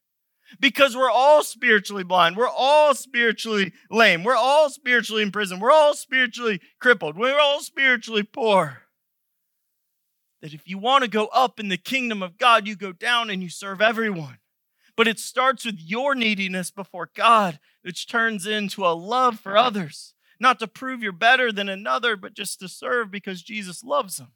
because 0.60 0.96
we're 0.96 1.10
all 1.10 1.42
spiritually 1.42 2.04
blind. 2.04 2.36
We're 2.36 2.48
all 2.48 2.94
spiritually 2.94 3.72
lame. 3.90 4.24
We're 4.24 4.36
all 4.36 4.70
spiritually 4.70 5.22
in 5.22 5.30
prison. 5.30 5.60
We're 5.60 5.72
all 5.72 5.94
spiritually 5.94 6.60
crippled. 6.80 7.16
We're 7.16 7.38
all 7.38 7.60
spiritually 7.60 8.22
poor. 8.22 8.82
That 10.40 10.54
if 10.54 10.68
you 10.68 10.78
want 10.78 11.04
to 11.04 11.10
go 11.10 11.26
up 11.26 11.58
in 11.58 11.68
the 11.68 11.76
kingdom 11.76 12.22
of 12.22 12.38
God, 12.38 12.66
you 12.66 12.76
go 12.76 12.92
down 12.92 13.30
and 13.30 13.42
you 13.42 13.48
serve 13.48 13.80
everyone. 13.80 14.38
But 14.96 15.08
it 15.08 15.18
starts 15.18 15.64
with 15.64 15.78
your 15.78 16.14
neediness 16.14 16.70
before 16.70 17.10
God, 17.14 17.60
which 17.82 18.08
turns 18.08 18.46
into 18.46 18.84
a 18.84 18.94
love 18.94 19.38
for 19.38 19.56
others. 19.56 20.14
Not 20.40 20.58
to 20.60 20.68
prove 20.68 21.02
you're 21.02 21.12
better 21.12 21.50
than 21.50 21.68
another, 21.68 22.16
but 22.16 22.34
just 22.34 22.60
to 22.60 22.68
serve 22.68 23.10
because 23.10 23.42
Jesus 23.42 23.82
loves 23.82 24.16
them. 24.16 24.32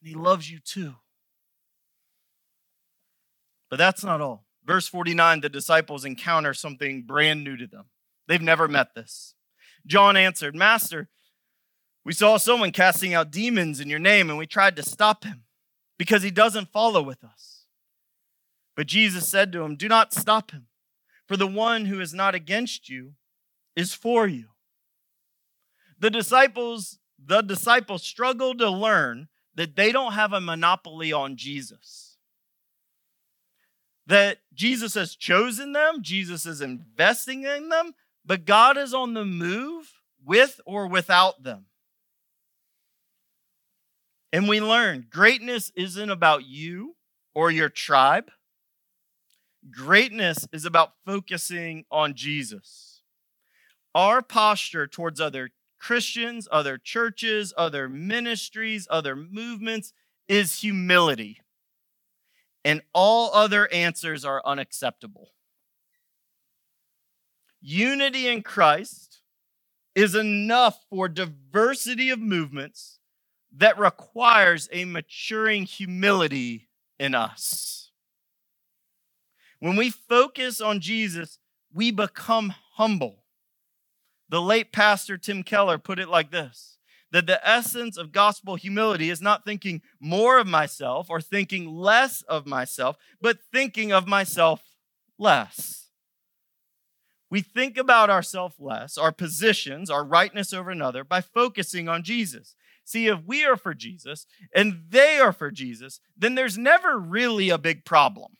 And 0.00 0.08
he 0.08 0.14
loves 0.14 0.50
you 0.50 0.58
too. 0.58 0.94
But 3.68 3.78
that's 3.78 4.02
not 4.02 4.20
all. 4.20 4.44
Verse 4.64 4.86
49 4.88 5.40
the 5.40 5.48
disciples 5.48 6.04
encounter 6.04 6.54
something 6.54 7.02
brand 7.02 7.44
new 7.44 7.56
to 7.56 7.66
them. 7.66 7.86
They've 8.28 8.40
never 8.40 8.68
met 8.68 8.94
this. 8.94 9.34
John 9.86 10.16
answered, 10.16 10.54
Master, 10.54 11.08
we 12.04 12.12
saw 12.12 12.36
someone 12.36 12.72
casting 12.72 13.14
out 13.14 13.30
demons 13.30 13.80
in 13.80 13.88
your 13.88 13.98
name, 13.98 14.30
and 14.30 14.38
we 14.38 14.46
tried 14.46 14.76
to 14.76 14.82
stop 14.82 15.24
him 15.24 15.44
because 15.98 16.22
he 16.22 16.30
doesn't 16.30 16.72
follow 16.72 17.02
with 17.02 17.24
us. 17.24 17.64
But 18.76 18.86
Jesus 18.86 19.28
said 19.28 19.52
to 19.52 19.62
him, 19.62 19.76
Do 19.76 19.88
not 19.88 20.14
stop 20.14 20.52
him, 20.52 20.66
for 21.26 21.36
the 21.36 21.46
one 21.46 21.86
who 21.86 22.00
is 22.00 22.14
not 22.14 22.34
against 22.34 22.88
you 22.88 23.14
is 23.76 23.94
for 23.94 24.26
you. 24.26 24.46
The 25.98 26.10
disciples, 26.10 26.98
the 27.22 27.42
disciples 27.42 28.02
struggle 28.02 28.54
to 28.54 28.70
learn 28.70 29.28
that 29.54 29.76
they 29.76 29.92
don't 29.92 30.12
have 30.12 30.32
a 30.32 30.40
monopoly 30.40 31.12
on 31.12 31.36
Jesus 31.36 32.09
that 34.10 34.38
Jesus 34.52 34.94
has 34.94 35.14
chosen 35.14 35.72
them, 35.72 36.02
Jesus 36.02 36.44
is 36.44 36.60
investing 36.60 37.44
in 37.44 37.68
them, 37.68 37.92
but 38.26 38.44
God 38.44 38.76
is 38.76 38.92
on 38.92 39.14
the 39.14 39.24
move 39.24 39.92
with 40.24 40.60
or 40.66 40.88
without 40.88 41.44
them. 41.44 41.66
And 44.32 44.48
we 44.48 44.60
learn 44.60 45.06
greatness 45.08 45.70
isn't 45.76 46.10
about 46.10 46.44
you 46.44 46.96
or 47.36 47.52
your 47.52 47.68
tribe. 47.68 48.32
Greatness 49.70 50.44
is 50.52 50.64
about 50.64 50.94
focusing 51.06 51.84
on 51.88 52.14
Jesus. 52.14 53.02
Our 53.94 54.22
posture 54.22 54.88
towards 54.88 55.20
other 55.20 55.50
Christians, 55.78 56.48
other 56.50 56.78
churches, 56.78 57.54
other 57.56 57.88
ministries, 57.88 58.88
other 58.90 59.14
movements 59.14 59.92
is 60.26 60.62
humility 60.62 61.40
and 62.64 62.82
all 62.92 63.32
other 63.34 63.72
answers 63.72 64.24
are 64.24 64.42
unacceptable. 64.44 65.30
Unity 67.60 68.28
in 68.28 68.42
Christ 68.42 69.20
is 69.94 70.14
enough 70.14 70.84
for 70.88 71.08
diversity 71.08 72.10
of 72.10 72.18
movements 72.18 72.98
that 73.56 73.78
requires 73.78 74.68
a 74.72 74.84
maturing 74.84 75.64
humility 75.64 76.68
in 76.98 77.14
us. 77.14 77.90
When 79.58 79.76
we 79.76 79.90
focus 79.90 80.60
on 80.60 80.80
Jesus, 80.80 81.38
we 81.72 81.90
become 81.90 82.54
humble. 82.74 83.24
The 84.28 84.40
late 84.40 84.72
pastor 84.72 85.18
Tim 85.18 85.42
Keller 85.42 85.76
put 85.78 85.98
it 85.98 86.08
like 86.08 86.30
this 86.30 86.78
that 87.12 87.26
the 87.26 87.46
essence 87.46 87.96
of 87.96 88.12
gospel 88.12 88.56
humility 88.56 89.10
is 89.10 89.20
not 89.20 89.44
thinking 89.44 89.82
more 90.00 90.38
of 90.38 90.46
myself 90.46 91.08
or 91.10 91.20
thinking 91.20 91.66
less 91.74 92.22
of 92.22 92.46
myself, 92.46 92.96
but 93.20 93.38
thinking 93.52 93.92
of 93.92 94.06
myself 94.06 94.62
less. 95.18 95.88
We 97.30 97.42
think 97.42 97.76
about 97.76 98.10
ourselves 98.10 98.56
less, 98.58 98.98
our 98.98 99.12
positions, 99.12 99.88
our 99.88 100.04
rightness 100.04 100.52
over 100.52 100.70
another, 100.70 101.04
by 101.04 101.20
focusing 101.20 101.88
on 101.88 102.02
Jesus. 102.02 102.56
See, 102.84 103.06
if 103.06 103.20
we 103.24 103.44
are 103.44 103.56
for 103.56 103.72
Jesus 103.72 104.26
and 104.52 104.82
they 104.88 105.18
are 105.18 105.32
for 105.32 105.52
Jesus, 105.52 106.00
then 106.16 106.34
there's 106.34 106.58
never 106.58 106.98
really 106.98 107.48
a 107.48 107.58
big 107.58 107.84
problem. 107.84 108.32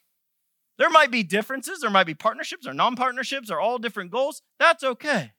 There 0.76 0.90
might 0.90 1.10
be 1.10 1.22
differences, 1.22 1.80
there 1.80 1.90
might 1.90 2.06
be 2.06 2.14
partnerships 2.14 2.66
or 2.66 2.72
non 2.72 2.96
partnerships 2.96 3.50
or 3.50 3.60
all 3.60 3.78
different 3.78 4.10
goals. 4.10 4.42
That's 4.58 4.82
okay. 4.82 5.32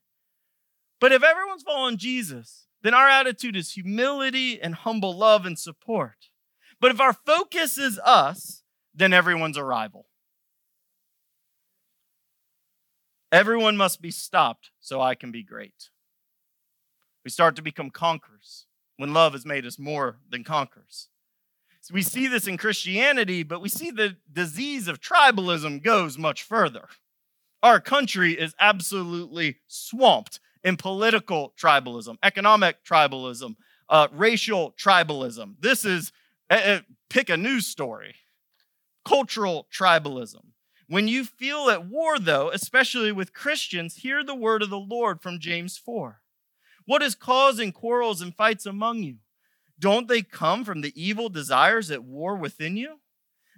But 1.01 1.11
if 1.11 1.23
everyone's 1.23 1.63
following 1.63 1.97
Jesus, 1.97 2.67
then 2.83 2.93
our 2.93 3.07
attitude 3.07 3.55
is 3.55 3.73
humility 3.73 4.61
and 4.61 4.75
humble 4.75 5.15
love 5.15 5.45
and 5.45 5.57
support. 5.57 6.29
But 6.79 6.91
if 6.91 6.99
our 6.99 7.13
focus 7.13 7.77
is 7.77 7.99
us, 7.99 8.63
then 8.93 9.13
everyone's 9.13 9.57
a 9.57 9.63
rival. 9.63 10.07
Everyone 13.31 13.77
must 13.77 14.01
be 14.01 14.11
stopped 14.11 14.71
so 14.79 14.99
I 14.99 15.15
can 15.15 15.31
be 15.31 15.43
great. 15.43 15.89
We 17.23 17.31
start 17.31 17.55
to 17.55 17.61
become 17.61 17.89
conquerors 17.89 18.65
when 18.97 19.13
love 19.13 19.33
has 19.33 19.45
made 19.45 19.65
us 19.65 19.79
more 19.79 20.17
than 20.29 20.43
conquerors. 20.43 21.07
So 21.81 21.93
we 21.93 22.01
see 22.01 22.27
this 22.27 22.47
in 22.47 22.57
Christianity, 22.57 23.43
but 23.43 23.61
we 23.61 23.69
see 23.69 23.89
the 23.89 24.17
disease 24.31 24.87
of 24.87 24.99
tribalism 24.99 25.81
goes 25.83 26.17
much 26.17 26.43
further. 26.43 26.87
Our 27.63 27.79
country 27.79 28.33
is 28.33 28.55
absolutely 28.59 29.57
swamped 29.67 30.39
in 30.63 30.77
political 30.77 31.53
tribalism, 31.59 32.17
economic 32.23 32.83
tribalism, 32.83 33.55
uh, 33.89 34.07
racial 34.11 34.73
tribalism. 34.73 35.55
This 35.59 35.85
is, 35.85 36.11
uh, 36.49 36.79
pick 37.09 37.29
a 37.29 37.37
news 37.37 37.67
story, 37.67 38.15
cultural 39.03 39.67
tribalism. 39.73 40.51
When 40.87 41.07
you 41.07 41.23
feel 41.23 41.69
at 41.69 41.85
war, 41.85 42.19
though, 42.19 42.49
especially 42.49 43.11
with 43.11 43.33
Christians, 43.33 43.95
hear 43.95 44.23
the 44.23 44.35
word 44.35 44.61
of 44.61 44.69
the 44.69 44.79
Lord 44.79 45.21
from 45.21 45.39
James 45.39 45.77
4. 45.77 46.21
What 46.85 47.01
is 47.01 47.15
causing 47.15 47.71
quarrels 47.71 48.21
and 48.21 48.35
fights 48.35 48.65
among 48.65 49.03
you? 49.03 49.17
Don't 49.79 50.07
they 50.07 50.21
come 50.21 50.65
from 50.65 50.81
the 50.81 50.93
evil 51.01 51.29
desires 51.29 51.89
at 51.89 52.03
war 52.03 52.35
within 52.35 52.75
you? 52.75 52.99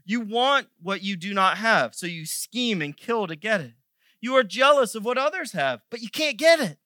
You 0.05 0.21
want 0.21 0.67
what 0.81 1.01
you 1.01 1.15
do 1.15 1.33
not 1.33 1.57
have, 1.57 1.95
so 1.95 2.05
you 2.05 2.25
scheme 2.25 2.81
and 2.81 2.95
kill 2.95 3.27
to 3.27 3.35
get 3.35 3.61
it. 3.61 3.73
You 4.21 4.35
are 4.35 4.43
jealous 4.43 4.95
of 4.95 5.03
what 5.03 5.17
others 5.17 5.53
have, 5.53 5.81
but 5.89 6.01
you 6.01 6.09
can't 6.09 6.37
get 6.37 6.59
it. 6.59 6.77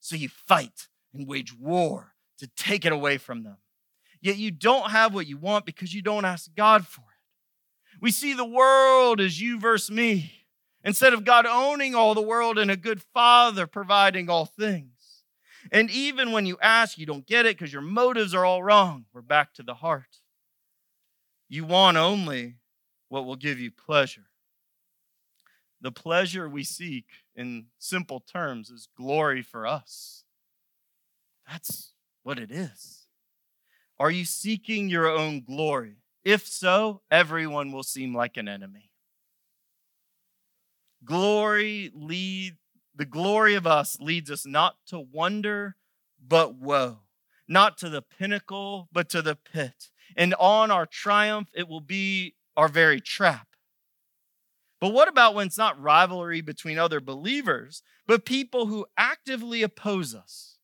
So 0.00 0.16
you 0.16 0.28
fight 0.28 0.88
and 1.14 1.28
wage 1.28 1.54
war 1.54 2.14
to 2.38 2.48
take 2.56 2.84
it 2.84 2.92
away 2.92 3.18
from 3.18 3.42
them. 3.42 3.58
Yet 4.20 4.36
you 4.36 4.50
don't 4.50 4.90
have 4.90 5.14
what 5.14 5.26
you 5.26 5.36
want 5.36 5.66
because 5.66 5.94
you 5.94 6.02
don't 6.02 6.24
ask 6.24 6.50
God 6.54 6.86
for 6.86 7.02
it. 7.02 8.00
We 8.00 8.10
see 8.10 8.32
the 8.32 8.44
world 8.44 9.20
as 9.20 9.40
you 9.40 9.58
versus 9.60 9.90
me, 9.90 10.32
instead 10.82 11.12
of 11.12 11.24
God 11.24 11.46
owning 11.46 11.94
all 11.94 12.14
the 12.14 12.22
world 12.22 12.58
and 12.58 12.70
a 12.70 12.76
good 12.76 13.02
father 13.14 13.66
providing 13.66 14.30
all 14.30 14.46
things. 14.46 15.22
And 15.70 15.90
even 15.90 16.32
when 16.32 16.46
you 16.46 16.58
ask, 16.62 16.96
you 16.96 17.06
don't 17.06 17.26
get 17.26 17.44
it 17.44 17.58
because 17.58 17.72
your 17.72 17.82
motives 17.82 18.34
are 18.34 18.44
all 18.44 18.62
wrong. 18.62 19.04
We're 19.12 19.20
back 19.20 19.52
to 19.54 19.62
the 19.62 19.74
heart. 19.74 20.20
You 21.48 21.64
want 21.64 21.96
only 21.96 22.56
what 23.08 23.26
will 23.26 23.36
give 23.36 23.58
you 23.58 23.70
pleasure. 23.70 24.26
The 25.82 25.92
pleasure 25.92 26.48
we 26.48 26.64
seek, 26.64 27.06
in 27.40 27.64
simple 27.78 28.20
terms, 28.20 28.68
is 28.68 28.86
glory 28.94 29.40
for 29.40 29.66
us. 29.66 30.24
That's 31.50 31.94
what 32.22 32.38
it 32.38 32.50
is. 32.50 33.06
Are 33.98 34.10
you 34.10 34.26
seeking 34.26 34.90
your 34.90 35.08
own 35.08 35.42
glory? 35.42 36.02
If 36.22 36.46
so, 36.46 37.00
everyone 37.10 37.72
will 37.72 37.82
seem 37.82 38.14
like 38.14 38.36
an 38.36 38.46
enemy. 38.46 38.90
Glory 41.02 41.90
lead 41.94 42.56
the 42.94 43.06
glory 43.06 43.54
of 43.54 43.66
us 43.66 43.98
leads 44.00 44.30
us 44.30 44.44
not 44.44 44.76
to 44.88 45.00
wonder 45.00 45.76
but 46.22 46.56
woe, 46.56 46.98
not 47.48 47.78
to 47.78 47.88
the 47.88 48.02
pinnacle 48.02 48.90
but 48.92 49.08
to 49.08 49.22
the 49.22 49.34
pit. 49.34 49.88
And 50.14 50.34
on 50.34 50.70
our 50.70 50.84
triumph 50.84 51.48
it 51.54 51.68
will 51.68 51.80
be 51.80 52.34
our 52.54 52.68
very 52.68 53.00
trap. 53.00 53.49
But 54.80 54.94
what 54.94 55.08
about 55.08 55.34
when 55.34 55.46
it's 55.46 55.58
not 55.58 55.80
rivalry 55.80 56.40
between 56.40 56.78
other 56.78 57.00
believers, 57.00 57.82
but 58.06 58.24
people 58.24 58.66
who 58.66 58.86
actively 58.96 59.62
oppose 59.62 60.14
us? 60.14 60.56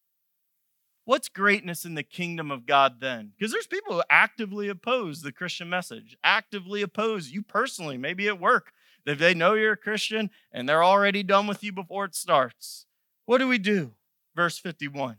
What's 1.04 1.28
greatness 1.28 1.84
in 1.84 1.94
the 1.94 2.02
kingdom 2.02 2.50
of 2.50 2.66
God 2.66 3.00
then? 3.00 3.32
Because 3.38 3.52
there's 3.52 3.66
people 3.66 3.94
who 3.94 4.02
actively 4.10 4.68
oppose 4.68 5.22
the 5.22 5.32
Christian 5.32 5.68
message, 5.68 6.16
actively 6.24 6.82
oppose 6.82 7.30
you 7.30 7.42
personally, 7.42 7.96
maybe 7.96 8.26
at 8.26 8.40
work. 8.40 8.72
If 9.04 9.18
they 9.18 9.34
know 9.34 9.54
you're 9.54 9.74
a 9.74 9.76
Christian 9.76 10.30
and 10.50 10.68
they're 10.68 10.82
already 10.82 11.22
done 11.22 11.46
with 11.46 11.62
you 11.62 11.70
before 11.70 12.06
it 12.06 12.16
starts, 12.16 12.86
what 13.24 13.38
do 13.38 13.46
we 13.46 13.58
do? 13.58 13.92
Verse 14.34 14.58
51. 14.58 15.18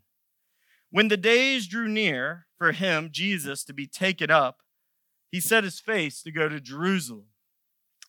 When 0.90 1.08
the 1.08 1.18
days 1.18 1.68
drew 1.68 1.88
near 1.88 2.48
for 2.58 2.74
him, 2.74 3.10
Jesus, 3.12 3.64
to 3.64 3.74
be 3.74 3.88
taken 3.88 4.30
up, 4.30 4.62
he 5.32 5.40
set 5.40 5.64
his 5.64 5.80
face 5.80 6.22
to 6.24 6.32
go 6.32 6.50
to 6.50 6.60
Jerusalem. 6.60 7.28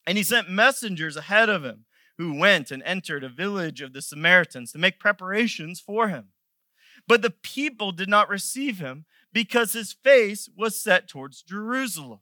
And 0.09 0.17
he 0.17 0.25
sent 0.25 0.49
messengers 0.49 1.19
ahead 1.19 1.51
of 1.51 1.67
him 1.67 1.85
who 2.17 2.33
went 2.33 2.71
and 2.71 2.83
entered 2.85 3.23
a 3.23 3.29
village 3.29 3.83
of 3.83 3.93
the 3.93 4.01
Samaritans 4.01 4.73
to 4.73 4.79
make 4.79 4.99
preparations 4.99 5.81
for 5.81 6.09
him. 6.09 6.29
But 7.07 7.21
the 7.21 7.29
people 7.29 7.93
did 7.93 8.09
not 8.09 8.31
receive 8.31 8.79
him 8.79 9.05
because 9.35 9.75
his 9.75 9.93
face 9.93 10.49
was 10.57 10.81
set 10.81 11.09
towards 11.09 11.43
Jerusalem. 11.43 12.21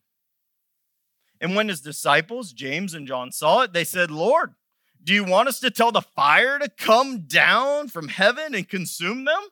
And 1.40 1.54
when 1.54 1.68
his 1.68 1.80
disciples, 1.80 2.52
James 2.52 2.92
and 2.92 3.06
John, 3.06 3.30
saw 3.30 3.62
it, 3.62 3.72
they 3.72 3.84
said, 3.84 4.10
Lord, 4.10 4.54
do 5.00 5.14
you 5.14 5.22
want 5.22 5.46
us 5.46 5.60
to 5.60 5.70
tell 5.70 5.92
the 5.92 6.02
fire 6.02 6.58
to 6.58 6.68
come 6.68 7.20
down 7.20 7.86
from 7.86 8.08
heaven 8.08 8.52
and 8.52 8.68
consume 8.68 9.26
them? 9.26 9.48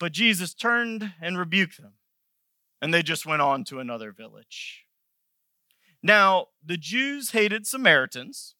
But 0.00 0.10
Jesus 0.10 0.52
turned 0.52 1.12
and 1.22 1.38
rebuked 1.38 1.80
them, 1.80 1.92
and 2.82 2.92
they 2.92 3.04
just 3.04 3.24
went 3.24 3.40
on 3.40 3.62
to 3.66 3.78
another 3.78 4.10
village. 4.10 4.83
Now, 6.06 6.48
the 6.62 6.76
Jews 6.76 7.30
hated 7.30 7.66
Samaritans, 7.66 8.56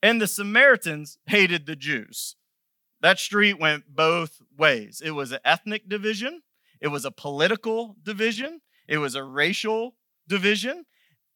and 0.00 0.20
the 0.20 0.28
Samaritans 0.28 1.18
hated 1.26 1.66
the 1.66 1.74
Jews. 1.74 2.36
That 3.00 3.18
street 3.18 3.58
went 3.58 3.96
both 3.96 4.40
ways. 4.56 5.02
It 5.04 5.10
was 5.10 5.32
an 5.32 5.40
ethnic 5.44 5.88
division, 5.88 6.42
it 6.80 6.88
was 6.88 7.04
a 7.04 7.10
political 7.10 7.96
division, 8.00 8.60
it 8.86 8.98
was 8.98 9.16
a 9.16 9.24
racial 9.24 9.96
division, 10.28 10.86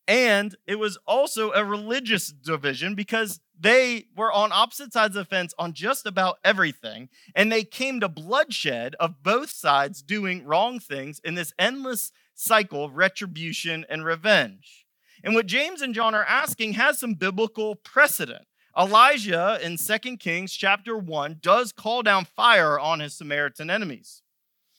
and 0.06 0.54
it 0.68 0.78
was 0.78 0.96
also 1.04 1.50
a 1.50 1.64
religious 1.64 2.28
division 2.28 2.94
because 2.94 3.40
they 3.58 4.06
were 4.16 4.32
on 4.32 4.52
opposite 4.52 4.92
sides 4.92 5.16
of 5.16 5.24
the 5.24 5.34
fence 5.36 5.52
on 5.58 5.72
just 5.72 6.06
about 6.06 6.36
everything. 6.44 7.08
And 7.34 7.50
they 7.50 7.64
came 7.64 7.98
to 8.00 8.08
bloodshed 8.08 8.94
of 9.00 9.24
both 9.24 9.50
sides 9.50 10.00
doing 10.00 10.44
wrong 10.44 10.78
things 10.78 11.20
in 11.24 11.34
this 11.34 11.52
endless 11.58 12.12
cycle 12.36 12.84
of 12.84 12.94
retribution 12.94 13.84
and 13.90 14.04
revenge. 14.04 14.86
And 15.22 15.34
what 15.34 15.46
James 15.46 15.82
and 15.82 15.94
John 15.94 16.14
are 16.14 16.24
asking 16.24 16.74
has 16.74 16.98
some 16.98 17.14
biblical 17.14 17.76
precedent. 17.76 18.44
Elijah 18.78 19.58
in 19.62 19.76
2 19.76 20.16
Kings 20.16 20.52
chapter 20.52 20.96
1 20.96 21.38
does 21.40 21.72
call 21.72 22.02
down 22.02 22.24
fire 22.24 22.78
on 22.78 23.00
his 23.00 23.14
Samaritan 23.14 23.68
enemies. 23.68 24.22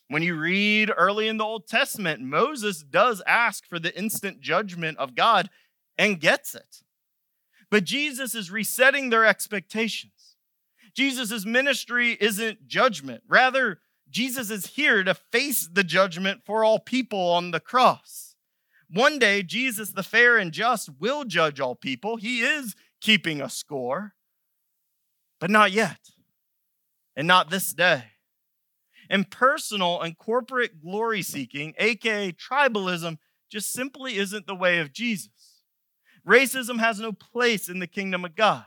When 0.08 0.24
you 0.24 0.36
read 0.36 0.92
early 0.96 1.28
in 1.28 1.38
the 1.38 1.46
Old 1.46 1.68
Testament, 1.68 2.22
Moses 2.22 2.84
does 2.84 3.22
ask 3.26 3.66
for 3.66 3.80
the 3.80 3.98
instant 3.98 4.42
judgment 4.42 4.98
of 4.98 5.16
God 5.16 5.50
and 5.98 6.20
gets 6.20 6.56
it. 6.56 6.82
But 7.70 7.86
Jesus 7.86 8.36
is 8.36 8.52
resetting 8.52 9.10
their 9.10 9.26
expectations. 9.26 10.36
Jesus' 10.94 11.46
ministry 11.46 12.18
isn't 12.20 12.68
judgment. 12.68 13.24
Rather, 13.28 13.80
Jesus 14.10 14.50
is 14.50 14.68
here 14.68 15.04
to 15.04 15.14
face 15.14 15.70
the 15.72 15.84
judgment 15.84 16.42
for 16.46 16.66
all 16.66 16.80
people 16.80 17.30
on 17.30 17.52
the 17.52 17.62
cross. 17.62 18.31
One 18.94 19.20
day, 19.20 19.42
Jesus, 19.42 19.92
the 19.92 20.04
fair 20.04 20.38
and 20.38 20.52
just, 20.52 20.90
will 21.00 21.24
judge 21.24 21.60
all 21.60 21.76
people. 21.76 22.18
He 22.18 22.42
is 22.42 22.76
keeping 23.00 23.42
a 23.42 23.50
score, 23.50 24.14
but 25.40 25.50
not 25.50 25.72
yet, 25.72 26.00
and 27.16 27.28
not 27.28 27.50
this 27.50 27.74
day. 27.74 28.04
And 29.10 29.30
personal 29.30 30.02
and 30.02 30.18
corporate 30.18 30.82
glory 30.82 31.22
seeking, 31.22 31.74
aka 31.78 32.32
tribalism, 32.34 33.18
just 33.50 33.72
simply 33.72 34.18
isn't 34.18 34.48
the 34.48 34.56
way 34.56 34.80
of 34.80 34.94
Jesus. 34.94 35.64
Racism 36.28 36.80
has 36.80 37.00
no 37.00 37.12
place 37.12 37.68
in 37.70 37.80
the 37.80 37.88
kingdom 37.88 38.24
of 38.24 38.36
God. 38.36 38.66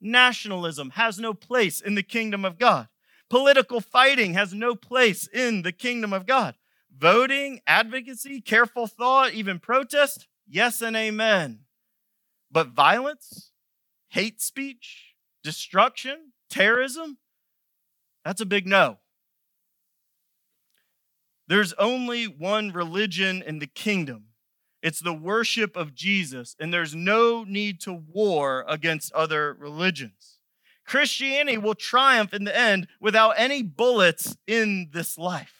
Nationalism 0.00 0.90
has 0.90 1.18
no 1.18 1.34
place 1.34 1.80
in 1.80 1.94
the 1.94 2.02
kingdom 2.02 2.44
of 2.44 2.58
God. 2.58 2.88
Political 3.28 3.80
fighting 3.80 4.34
has 4.34 4.52
no 4.52 4.74
place 4.74 5.28
in 5.28 5.62
the 5.62 5.72
kingdom 5.72 6.12
of 6.12 6.26
God. 6.26 6.54
Voting, 6.96 7.60
advocacy, 7.66 8.40
careful 8.40 8.86
thought, 8.86 9.32
even 9.32 9.58
protest, 9.58 10.26
yes 10.46 10.82
and 10.82 10.96
amen. 10.96 11.60
But 12.50 12.68
violence, 12.68 13.52
hate 14.08 14.40
speech, 14.42 15.14
destruction, 15.42 16.32
terrorism, 16.50 17.18
that's 18.24 18.40
a 18.40 18.46
big 18.46 18.66
no. 18.66 18.98
There's 21.46 21.72
only 21.74 22.26
one 22.26 22.70
religion 22.70 23.42
in 23.44 23.58
the 23.58 23.66
kingdom. 23.66 24.26
It's 24.82 25.00
the 25.00 25.14
worship 25.14 25.76
of 25.76 25.94
Jesus, 25.94 26.54
and 26.60 26.72
there's 26.72 26.94
no 26.94 27.44
need 27.44 27.80
to 27.82 27.92
war 27.92 28.64
against 28.68 29.12
other 29.12 29.54
religions. 29.54 30.38
Christianity 30.86 31.58
will 31.58 31.74
triumph 31.74 32.32
in 32.34 32.44
the 32.44 32.56
end 32.56 32.88
without 33.00 33.34
any 33.36 33.62
bullets 33.62 34.36
in 34.46 34.90
this 34.92 35.18
life 35.18 35.59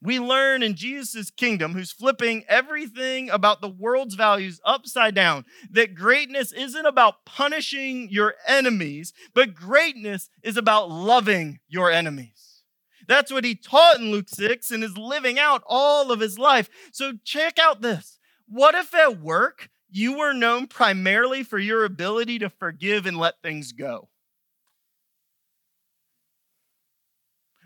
we 0.00 0.20
learn 0.20 0.62
in 0.62 0.74
Jesus' 0.74 1.30
kingdom, 1.30 1.72
who's 1.72 1.92
flipping 1.92 2.44
everything 2.48 3.30
about 3.30 3.60
the 3.60 3.68
world's 3.68 4.14
values 4.14 4.60
upside 4.64 5.14
down, 5.14 5.44
that 5.70 5.94
greatness 5.94 6.52
isn't 6.52 6.86
about 6.86 7.24
punishing 7.24 8.08
your 8.10 8.34
enemies, 8.46 9.12
but 9.34 9.54
greatness 9.54 10.30
is 10.42 10.56
about 10.56 10.90
loving 10.90 11.58
your 11.68 11.90
enemies. 11.90 12.62
That's 13.08 13.32
what 13.32 13.44
he 13.44 13.54
taught 13.54 13.98
in 13.98 14.12
Luke 14.12 14.28
6 14.28 14.70
and 14.70 14.84
is 14.84 14.96
living 14.96 15.38
out 15.38 15.62
all 15.66 16.12
of 16.12 16.20
his 16.20 16.38
life. 16.38 16.68
So 16.92 17.14
check 17.24 17.58
out 17.58 17.80
this. 17.80 18.18
What 18.46 18.74
if 18.74 18.94
at 18.94 19.20
work 19.20 19.70
you 19.90 20.18
were 20.18 20.34
known 20.34 20.66
primarily 20.66 21.42
for 21.42 21.58
your 21.58 21.84
ability 21.84 22.38
to 22.40 22.50
forgive 22.50 23.06
and 23.06 23.16
let 23.16 23.42
things 23.42 23.72
go? 23.72 24.08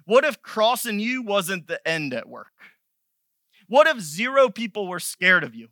What 0.05 0.25
if 0.25 0.43
crossing 0.43 1.01
you 1.01 1.23
wasn't 1.23 1.67
the 1.67 1.87
end 1.87 2.12
at 2.15 2.29
work? 2.29 2.53
What 3.69 3.87
if 3.87 4.01
zero 4.01 4.49
people 4.49 4.87
were 4.87 5.01
scared 5.01 5.45
of 5.45 5.55
you? 5.55 5.69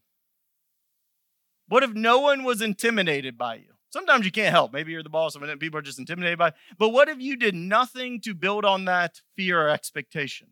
What 1.69 1.83
if 1.83 1.93
no 1.93 2.21
one 2.21 2.45
was 2.45 2.63
intimidated 2.63 3.37
by 3.37 3.57
you? 3.57 3.75
Sometimes 3.91 4.25
you 4.25 4.31
can't 4.31 4.53
help. 4.53 4.73
Maybe 4.73 4.93
you're 4.93 5.03
the 5.03 5.09
boss 5.09 5.35
and 5.35 5.61
people 5.61 5.79
are 5.79 5.83
just 5.83 5.99
intimidated 5.99 6.39
by. 6.39 6.53
But 6.79 6.91
what 6.91 7.09
if 7.09 7.21
you 7.21 7.37
did 7.37 7.55
nothing 7.55 8.21
to 8.23 8.35
build 8.35 8.65
on 8.65 8.85
that 8.85 9.21
fear 9.37 9.67
or 9.67 9.69
expectation? 9.69 10.49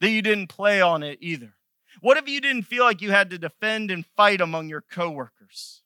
That 0.00 0.10
you 0.10 0.22
didn't 0.22 0.48
play 0.48 0.80
on 0.80 1.02
it 1.02 1.18
either. 1.20 1.54
What 2.00 2.16
if 2.16 2.28
you 2.28 2.40
didn't 2.40 2.64
feel 2.64 2.84
like 2.84 3.02
you 3.02 3.10
had 3.10 3.30
to 3.30 3.38
defend 3.38 3.90
and 3.90 4.06
fight 4.16 4.40
among 4.40 4.68
your 4.68 4.80
coworkers? 4.80 5.82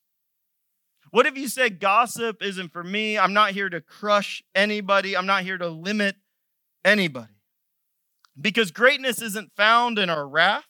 What 1.11 1.25
if 1.25 1.37
you 1.37 1.47
said 1.47 1.79
gossip 1.79 2.43
isn't 2.43 2.71
for 2.71 2.83
me? 2.83 3.17
I'm 3.17 3.33
not 3.33 3.51
here 3.51 3.69
to 3.69 3.81
crush 3.81 4.43
anybody. 4.53 5.17
I'm 5.17 5.25
not 5.25 5.43
here 5.43 5.57
to 5.57 5.67
limit 5.67 6.15
anybody. 6.83 7.33
Because 8.39 8.71
greatness 8.71 9.21
isn't 9.21 9.51
found 9.55 9.99
in 9.99 10.09
our 10.09 10.27
wrath, 10.27 10.63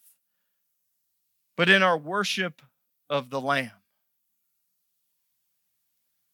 but 1.56 1.70
in 1.70 1.84
our 1.84 1.98
worship 1.98 2.62
of 3.10 3.30
the 3.30 3.42
Lamb. 3.42 3.72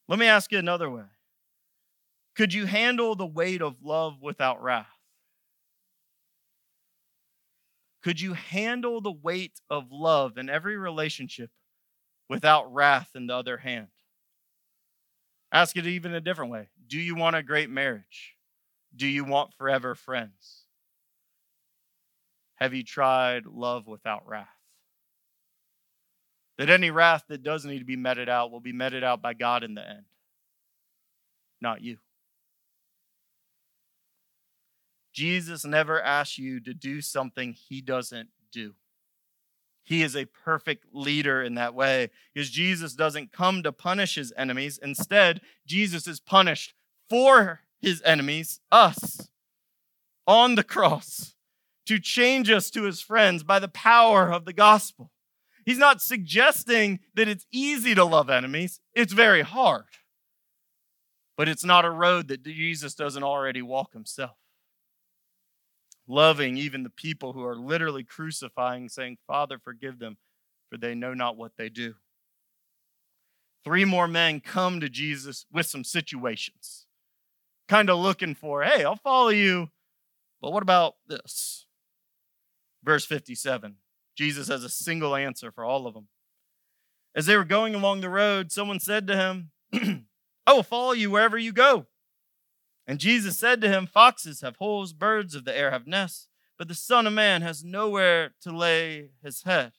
Let 0.08 0.18
me 0.18 0.26
ask 0.26 0.52
you 0.52 0.58
another 0.58 0.88
way 0.88 1.02
Could 2.36 2.54
you 2.54 2.66
handle 2.66 3.14
the 3.14 3.26
weight 3.26 3.60
of 3.60 3.82
love 3.82 4.22
without 4.22 4.62
wrath? 4.62 4.86
Could 8.02 8.20
you 8.20 8.34
handle 8.34 9.00
the 9.00 9.10
weight 9.10 9.60
of 9.68 9.90
love 9.90 10.38
in 10.38 10.48
every 10.48 10.76
relationship 10.76 11.50
without 12.28 12.72
wrath 12.72 13.10
in 13.16 13.26
the 13.26 13.34
other 13.34 13.56
hand? 13.56 13.88
Ask 15.50 15.76
it 15.76 15.86
even 15.86 16.14
a 16.14 16.20
different 16.20 16.52
way. 16.52 16.68
Do 16.86 17.00
you 17.00 17.16
want 17.16 17.34
a 17.34 17.42
great 17.42 17.68
marriage? 17.68 18.35
Do 18.96 19.06
you 19.06 19.24
want 19.24 19.54
forever 19.54 19.94
friends? 19.94 20.64
Have 22.56 22.72
you 22.72 22.82
tried 22.82 23.44
love 23.46 23.86
without 23.86 24.26
wrath? 24.26 24.48
That 26.56 26.70
any 26.70 26.90
wrath 26.90 27.24
that 27.28 27.42
does 27.42 27.66
need 27.66 27.80
to 27.80 27.84
be 27.84 27.96
meted 27.96 28.30
out 28.30 28.50
will 28.50 28.60
be 28.60 28.72
meted 28.72 29.04
out 29.04 29.20
by 29.20 29.34
God 29.34 29.62
in 29.62 29.74
the 29.74 29.86
end, 29.86 30.06
not 31.60 31.82
you. 31.82 31.98
Jesus 35.12 35.64
never 35.64 36.00
asks 36.00 36.38
you 36.38 36.60
to 36.60 36.72
do 36.72 37.00
something 37.02 37.52
he 37.52 37.82
doesn't 37.82 38.30
do. 38.50 38.74
He 39.82 40.02
is 40.02 40.16
a 40.16 40.24
perfect 40.24 40.86
leader 40.92 41.42
in 41.42 41.54
that 41.54 41.74
way 41.74 42.10
because 42.34 42.50
Jesus 42.50 42.94
doesn't 42.94 43.32
come 43.32 43.62
to 43.62 43.72
punish 43.72 44.16
his 44.16 44.32
enemies. 44.36 44.78
Instead, 44.82 45.42
Jesus 45.66 46.08
is 46.08 46.20
punished 46.20 46.74
for 47.08 47.60
his 47.80 48.02
enemies, 48.04 48.60
us, 48.72 49.28
on 50.26 50.54
the 50.54 50.64
cross 50.64 51.34
to 51.86 51.98
change 51.98 52.50
us 52.50 52.70
to 52.70 52.82
his 52.82 53.00
friends 53.00 53.42
by 53.42 53.58
the 53.58 53.68
power 53.68 54.32
of 54.32 54.44
the 54.44 54.52
gospel. 54.52 55.12
He's 55.64 55.78
not 55.78 56.00
suggesting 56.00 57.00
that 57.14 57.28
it's 57.28 57.46
easy 57.52 57.94
to 57.94 58.04
love 58.04 58.30
enemies, 58.30 58.80
it's 58.94 59.12
very 59.12 59.42
hard. 59.42 59.84
But 61.36 61.48
it's 61.48 61.64
not 61.64 61.84
a 61.84 61.90
road 61.90 62.28
that 62.28 62.42
Jesus 62.42 62.94
doesn't 62.94 63.22
already 63.22 63.60
walk 63.62 63.92
himself 63.92 64.36
loving 66.08 66.56
even 66.56 66.82
the 66.82 66.90
people 66.90 67.32
who 67.32 67.44
are 67.44 67.56
literally 67.56 68.04
crucifying, 68.04 68.88
saying, 68.88 69.18
Father, 69.26 69.58
forgive 69.58 69.98
them, 69.98 70.16
for 70.70 70.78
they 70.78 70.94
know 70.94 71.14
not 71.14 71.36
what 71.36 71.52
they 71.56 71.68
do. 71.68 71.94
Three 73.64 73.84
more 73.84 74.06
men 74.06 74.40
come 74.40 74.80
to 74.80 74.88
Jesus 74.88 75.46
with 75.52 75.66
some 75.66 75.84
situations, 75.84 76.85
kind 77.68 77.90
of 77.90 77.98
looking 77.98 78.34
for, 78.34 78.62
hey, 78.62 78.84
I'll 78.84 78.96
follow 78.96 79.28
you, 79.28 79.70
but 80.40 80.52
what 80.52 80.62
about 80.62 80.94
this? 81.06 81.66
Verse 82.82 83.04
57 83.04 83.76
Jesus 84.16 84.48
has 84.48 84.64
a 84.64 84.70
single 84.70 85.14
answer 85.14 85.52
for 85.52 85.64
all 85.64 85.86
of 85.86 85.94
them. 85.94 86.08
As 87.14 87.26
they 87.26 87.36
were 87.36 87.44
going 87.44 87.74
along 87.74 88.00
the 88.00 88.08
road, 88.08 88.50
someone 88.50 88.80
said 88.80 89.06
to 89.06 89.16
him, 89.16 89.50
I 90.46 90.52
will 90.52 90.62
follow 90.62 90.92
you 90.92 91.10
wherever 91.10 91.36
you 91.36 91.52
go. 91.52 91.86
And 92.86 92.98
Jesus 92.98 93.36
said 93.36 93.60
to 93.60 93.68
him, 93.68 93.86
Foxes 93.86 94.42
have 94.42 94.56
holes, 94.56 94.92
birds 94.92 95.34
of 95.34 95.44
the 95.44 95.56
air 95.56 95.70
have 95.70 95.86
nests, 95.86 96.28
but 96.58 96.68
the 96.68 96.74
Son 96.74 97.06
of 97.06 97.12
Man 97.12 97.42
has 97.42 97.64
nowhere 97.64 98.34
to 98.42 98.56
lay 98.56 99.10
his 99.22 99.42
head. 99.42 99.72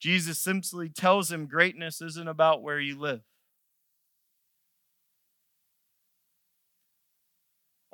Jesus 0.00 0.38
simply 0.38 0.88
tells 0.88 1.30
him 1.30 1.46
greatness 1.46 2.00
isn't 2.00 2.28
about 2.28 2.62
where 2.62 2.80
you 2.80 2.98
live. 2.98 3.22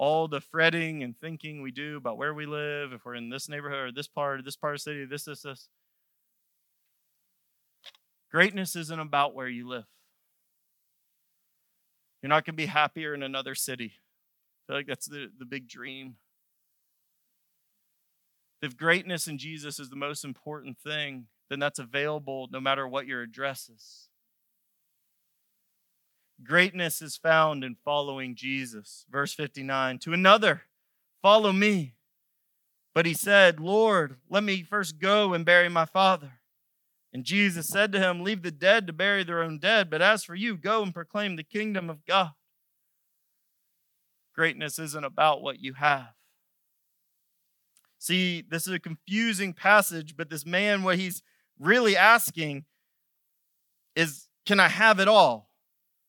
All 0.00 0.28
the 0.28 0.40
fretting 0.40 1.02
and 1.02 1.14
thinking 1.14 1.60
we 1.60 1.72
do 1.72 1.98
about 1.98 2.16
where 2.16 2.32
we 2.32 2.46
live, 2.46 2.94
if 2.94 3.04
we're 3.04 3.16
in 3.16 3.28
this 3.28 3.50
neighborhood 3.50 3.88
or 3.90 3.92
this 3.92 4.08
part, 4.08 4.40
or 4.40 4.42
this 4.42 4.56
part 4.56 4.72
of 4.72 4.78
the 4.78 4.82
city, 4.82 5.04
this, 5.04 5.24
this, 5.24 5.42
this. 5.42 5.68
Greatness 8.30 8.74
isn't 8.76 8.98
about 8.98 9.34
where 9.34 9.46
you 9.46 9.68
live. 9.68 9.84
You're 12.22 12.30
not 12.30 12.46
going 12.46 12.54
to 12.54 12.62
be 12.62 12.64
happier 12.64 13.12
in 13.12 13.22
another 13.22 13.54
city. 13.54 13.92
I 13.92 14.60
feel 14.66 14.76
like 14.78 14.86
that's 14.86 15.04
the, 15.04 15.30
the 15.38 15.44
big 15.44 15.68
dream. 15.68 16.14
If 18.62 18.78
greatness 18.78 19.28
in 19.28 19.36
Jesus 19.36 19.78
is 19.78 19.90
the 19.90 19.96
most 19.96 20.24
important 20.24 20.78
thing, 20.78 21.26
then 21.50 21.58
that's 21.58 21.78
available 21.78 22.48
no 22.50 22.58
matter 22.58 22.88
what 22.88 23.06
your 23.06 23.20
address 23.20 23.68
is. 23.68 24.09
Greatness 26.42 27.02
is 27.02 27.16
found 27.16 27.64
in 27.64 27.76
following 27.84 28.34
Jesus. 28.34 29.04
Verse 29.10 29.34
59 29.34 29.98
To 30.00 30.12
another, 30.12 30.62
follow 31.22 31.52
me. 31.52 31.94
But 32.94 33.06
he 33.06 33.14
said, 33.14 33.60
Lord, 33.60 34.16
let 34.28 34.42
me 34.42 34.62
first 34.62 34.98
go 34.98 35.32
and 35.32 35.44
bury 35.44 35.68
my 35.68 35.84
father. 35.84 36.40
And 37.12 37.24
Jesus 37.24 37.68
said 37.68 37.92
to 37.92 38.00
him, 38.00 38.22
Leave 38.22 38.42
the 38.42 38.50
dead 38.50 38.86
to 38.86 38.92
bury 38.92 39.24
their 39.24 39.42
own 39.42 39.58
dead, 39.58 39.90
but 39.90 40.02
as 40.02 40.24
for 40.24 40.34
you, 40.34 40.56
go 40.56 40.82
and 40.82 40.94
proclaim 40.94 41.36
the 41.36 41.44
kingdom 41.44 41.90
of 41.90 42.04
God. 42.04 42.30
Greatness 44.34 44.78
isn't 44.78 45.04
about 45.04 45.42
what 45.42 45.60
you 45.60 45.74
have. 45.74 46.14
See, 47.98 48.42
this 48.48 48.66
is 48.66 48.72
a 48.72 48.78
confusing 48.78 49.52
passage, 49.52 50.16
but 50.16 50.30
this 50.30 50.46
man, 50.46 50.82
what 50.82 50.98
he's 50.98 51.22
really 51.58 51.96
asking 51.96 52.64
is, 53.94 54.28
Can 54.46 54.58
I 54.58 54.68
have 54.68 55.00
it 55.00 55.08
all? 55.08 55.49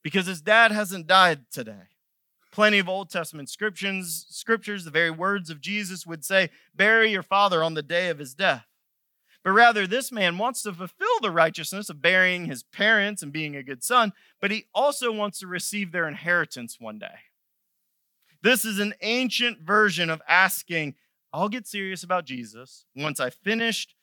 Because 0.03 0.25
his 0.25 0.41
dad 0.41 0.71
hasn't 0.71 1.07
died 1.07 1.45
today. 1.51 1.87
Plenty 2.51 2.79
of 2.79 2.89
Old 2.89 3.09
Testament 3.09 3.49
scriptures, 3.49 4.25
scriptures, 4.29 4.83
the 4.83 4.91
very 4.91 5.11
words 5.11 5.49
of 5.49 5.61
Jesus 5.61 6.05
would 6.05 6.25
say, 6.25 6.49
Bury 6.75 7.11
your 7.11 7.23
father 7.23 7.63
on 7.63 7.75
the 7.75 7.83
day 7.83 8.09
of 8.09 8.19
his 8.19 8.33
death. 8.33 8.65
But 9.43 9.51
rather, 9.51 9.87
this 9.87 10.11
man 10.11 10.37
wants 10.37 10.61
to 10.63 10.73
fulfill 10.73 11.19
the 11.21 11.31
righteousness 11.31 11.89
of 11.89 12.01
burying 12.01 12.45
his 12.45 12.63
parents 12.63 13.23
and 13.23 13.31
being 13.31 13.55
a 13.55 13.63
good 13.63 13.83
son, 13.83 14.13
but 14.39 14.51
he 14.51 14.65
also 14.73 15.11
wants 15.11 15.39
to 15.39 15.47
receive 15.47 15.91
their 15.91 16.07
inheritance 16.07 16.77
one 16.79 16.99
day. 16.99 17.07
This 18.43 18.65
is 18.65 18.79
an 18.79 18.93
ancient 19.01 19.61
version 19.61 20.09
of 20.09 20.21
asking, 20.27 20.95
I'll 21.33 21.49
get 21.49 21.67
serious 21.67 22.03
about 22.03 22.25
Jesus 22.25 22.85
once 22.95 23.19
I 23.19 23.29
finished 23.29 23.95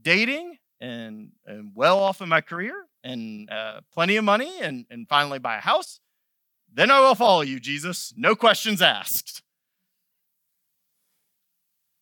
dating 0.00 0.56
and, 0.80 1.32
and 1.44 1.72
well 1.74 1.98
off 1.98 2.22
in 2.22 2.28
my 2.28 2.40
career 2.40 2.74
and 3.02 3.50
uh, 3.50 3.80
plenty 3.92 4.16
of 4.16 4.24
money 4.24 4.60
and, 4.60 4.86
and 4.90 5.08
finally 5.08 5.38
buy 5.38 5.56
a 5.56 5.60
house. 5.60 6.00
Then 6.72 6.90
I 6.90 7.00
will 7.00 7.14
follow 7.14 7.40
you, 7.40 7.58
Jesus. 7.58 8.12
No 8.16 8.34
questions 8.34 8.80
asked. 8.80 9.42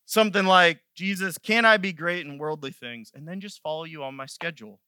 Something 0.05 0.47
like, 0.47 0.81
Jesus, 0.95 1.39
can 1.39 1.65
I 1.65 1.77
be 1.77 1.93
great 1.93 2.27
in 2.27 2.39
worldly 2.39 2.73
things? 2.73 3.13
And 3.15 3.29
then 3.29 3.41
just 3.41 3.63
follow 3.63 3.85
you 3.85 4.03
on 4.03 4.15
my 4.15 4.27
schedule. 4.27 4.81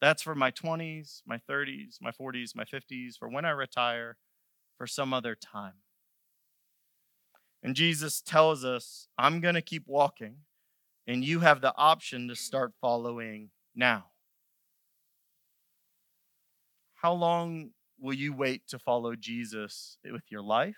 That's 0.00 0.22
for 0.22 0.34
my 0.34 0.50
20s, 0.50 1.22
my 1.26 1.40
30s, 1.50 1.96
my 2.00 2.10
40s, 2.10 2.54
my 2.54 2.64
50s, 2.64 3.18
for 3.18 3.28
when 3.28 3.44
I 3.44 3.50
retire, 3.50 4.16
for 4.76 4.86
some 4.86 5.14
other 5.14 5.34
time. 5.34 5.74
And 7.62 7.74
Jesus 7.74 8.20
tells 8.20 8.64
us, 8.64 9.08
I'm 9.18 9.40
going 9.40 9.54
to 9.54 9.62
keep 9.62 9.84
walking, 9.86 10.36
and 11.06 11.24
you 11.24 11.40
have 11.40 11.60
the 11.60 11.74
option 11.76 12.28
to 12.28 12.36
start 12.36 12.72
following 12.80 13.50
now. 13.74 14.06
How 17.06 17.12
long 17.12 17.70
will 18.00 18.14
you 18.14 18.32
wait 18.32 18.66
to 18.66 18.80
follow 18.80 19.14
Jesus 19.14 19.98
with 20.04 20.24
your 20.28 20.42
life? 20.42 20.74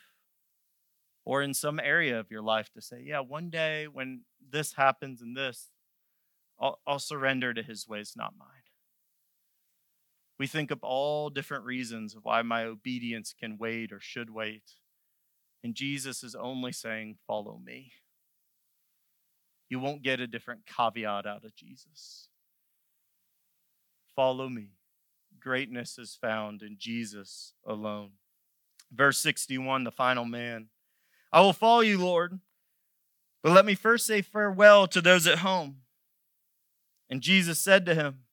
or 1.24 1.42
in 1.42 1.52
some 1.52 1.78
area 1.78 2.18
of 2.18 2.30
your 2.30 2.40
life 2.40 2.70
to 2.72 2.80
say, 2.80 3.02
yeah, 3.04 3.20
one 3.20 3.50
day 3.50 3.86
when 3.86 4.22
this 4.50 4.72
happens 4.72 5.20
and 5.20 5.36
this, 5.36 5.68
I'll, 6.58 6.80
I'll 6.86 6.98
surrender 6.98 7.52
to 7.52 7.62
his 7.62 7.86
ways, 7.86 8.14
not 8.16 8.32
mine. 8.38 8.48
We 10.38 10.46
think 10.46 10.70
of 10.70 10.82
all 10.82 11.28
different 11.28 11.64
reasons 11.66 12.14
of 12.14 12.24
why 12.24 12.40
my 12.40 12.64
obedience 12.64 13.34
can 13.38 13.58
wait 13.58 13.92
or 13.92 14.00
should 14.00 14.30
wait. 14.30 14.62
And 15.62 15.74
Jesus 15.74 16.22
is 16.22 16.34
only 16.34 16.72
saying, 16.72 17.16
Follow 17.26 17.60
me. 17.62 17.92
You 19.68 19.80
won't 19.80 20.02
get 20.02 20.20
a 20.20 20.26
different 20.26 20.62
caveat 20.66 21.26
out 21.26 21.44
of 21.44 21.54
Jesus. 21.54 22.28
Follow 24.16 24.48
me. 24.48 24.77
Greatness 25.40 25.98
is 25.98 26.18
found 26.20 26.62
in 26.62 26.76
Jesus 26.78 27.52
alone. 27.66 28.12
Verse 28.92 29.18
61, 29.18 29.84
the 29.84 29.90
final 29.90 30.24
man. 30.24 30.68
I 31.32 31.40
will 31.40 31.52
follow 31.52 31.80
you, 31.80 31.98
Lord. 31.98 32.38
But 33.42 33.52
let 33.52 33.64
me 33.64 33.74
first 33.74 34.06
say 34.06 34.22
farewell 34.22 34.86
to 34.88 35.00
those 35.00 35.26
at 35.26 35.38
home. 35.38 35.78
And 37.10 37.20
Jesus 37.20 37.60
said 37.60 37.86
to 37.86 37.94
him, 37.94 38.24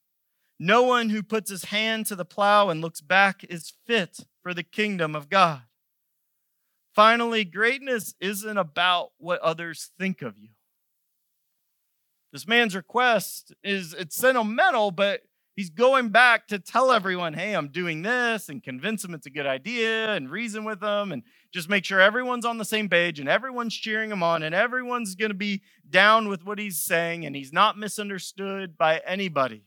No 0.60 0.84
one 0.84 1.10
who 1.10 1.22
puts 1.24 1.50
his 1.50 1.65
hand 1.65 2.06
to 2.08 2.15
the 2.15 2.26
plow 2.26 2.70
and 2.70 2.82
looks 2.82 3.02
back 3.02 3.44
is 3.44 3.74
fit 3.86 4.20
for 4.41 4.54
the 4.54 4.63
kingdom 4.63 5.15
of 5.15 5.30
God. 5.30 5.62
Finally, 6.94 7.44
greatness 7.44 8.15
isn't 8.20 8.58
about 8.58 9.12
what 9.18 9.41
others 9.41 9.91
think 10.00 10.22
of 10.22 10.38
you. 10.38 10.50
This 12.32 12.48
man's 12.48 12.76
request 12.76 13.54
is 13.63 13.94
it's 13.94 14.15
sentimental, 14.15 14.91
but 14.91 15.22
he's 15.56 15.70
going 15.70 16.10
back 16.10 16.48
to 16.48 16.60
tell 16.60 16.91
everyone, 16.91 17.34
hey, 17.34 17.54
I'm 17.54 17.70
doing 17.70 18.02
this 18.02 18.50
and 18.50 18.63
convince 18.63 19.02
them 19.02 19.13
it's 19.13 19.26
a 19.26 19.32
good 19.32 19.46
idea 19.46 20.13
and 20.13 20.30
reason 20.30 20.63
with 20.63 20.82
them 20.82 21.12
and 21.12 21.24
just 21.52 21.70
make 21.70 21.86
sure 21.86 22.02
everyone's 22.02 22.46
on 22.46 22.58
the 22.58 22.65
same 22.65 22.89
page 22.89 23.20
and 23.20 23.30
everyone's 23.30 23.76
cheering 23.76 24.12
him 24.12 24.22
on 24.24 24.44
and 24.44 24.54
everyone's 24.54 25.15
going 25.15 25.32
to 25.32 25.36
be 25.36 25.62
down 25.89 26.28
with 26.28 26.46
what 26.46 26.60
he's 26.60 26.78
saying 26.78 27.26
and 27.26 27.36
he's 27.36 27.54
not 27.54 27.78
misunderstood 27.78 28.78
by 28.78 29.02
anybody. 29.06 29.63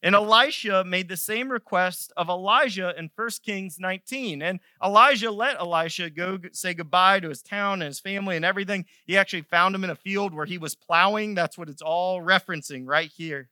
And 0.00 0.14
Elisha 0.14 0.84
made 0.84 1.08
the 1.08 1.16
same 1.16 1.50
request 1.50 2.12
of 2.16 2.28
Elijah 2.28 2.94
in 2.96 3.10
1 3.16 3.28
Kings 3.44 3.78
19. 3.80 4.42
And 4.42 4.60
Elijah 4.82 5.32
let 5.32 5.58
Elisha 5.58 6.08
go 6.08 6.38
say 6.52 6.72
goodbye 6.72 7.18
to 7.18 7.28
his 7.28 7.42
town 7.42 7.82
and 7.82 7.88
his 7.88 7.98
family 7.98 8.36
and 8.36 8.44
everything. 8.44 8.84
He 9.06 9.18
actually 9.18 9.42
found 9.42 9.74
him 9.74 9.82
in 9.82 9.90
a 9.90 9.96
field 9.96 10.32
where 10.32 10.46
he 10.46 10.56
was 10.56 10.76
plowing. 10.76 11.34
That's 11.34 11.58
what 11.58 11.68
it's 11.68 11.82
all 11.82 12.20
referencing 12.20 12.84
right 12.86 13.10
here. 13.10 13.48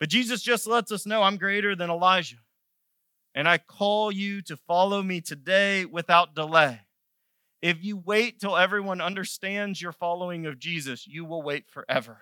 But 0.00 0.08
Jesus 0.08 0.42
just 0.42 0.66
lets 0.66 0.92
us 0.92 1.06
know 1.06 1.22
I'm 1.22 1.36
greater 1.36 1.74
than 1.74 1.90
Elijah. 1.90 2.36
And 3.34 3.48
I 3.48 3.58
call 3.58 4.10
you 4.10 4.42
to 4.42 4.56
follow 4.56 5.02
me 5.02 5.20
today 5.20 5.84
without 5.84 6.34
delay. 6.34 6.80
If 7.60 7.82
you 7.82 7.96
wait 7.96 8.40
till 8.40 8.56
everyone 8.56 9.00
understands 9.00 9.82
your 9.82 9.92
following 9.92 10.46
of 10.46 10.58
Jesus, 10.58 11.06
you 11.06 11.24
will 11.24 11.42
wait 11.42 11.68
forever 11.68 12.18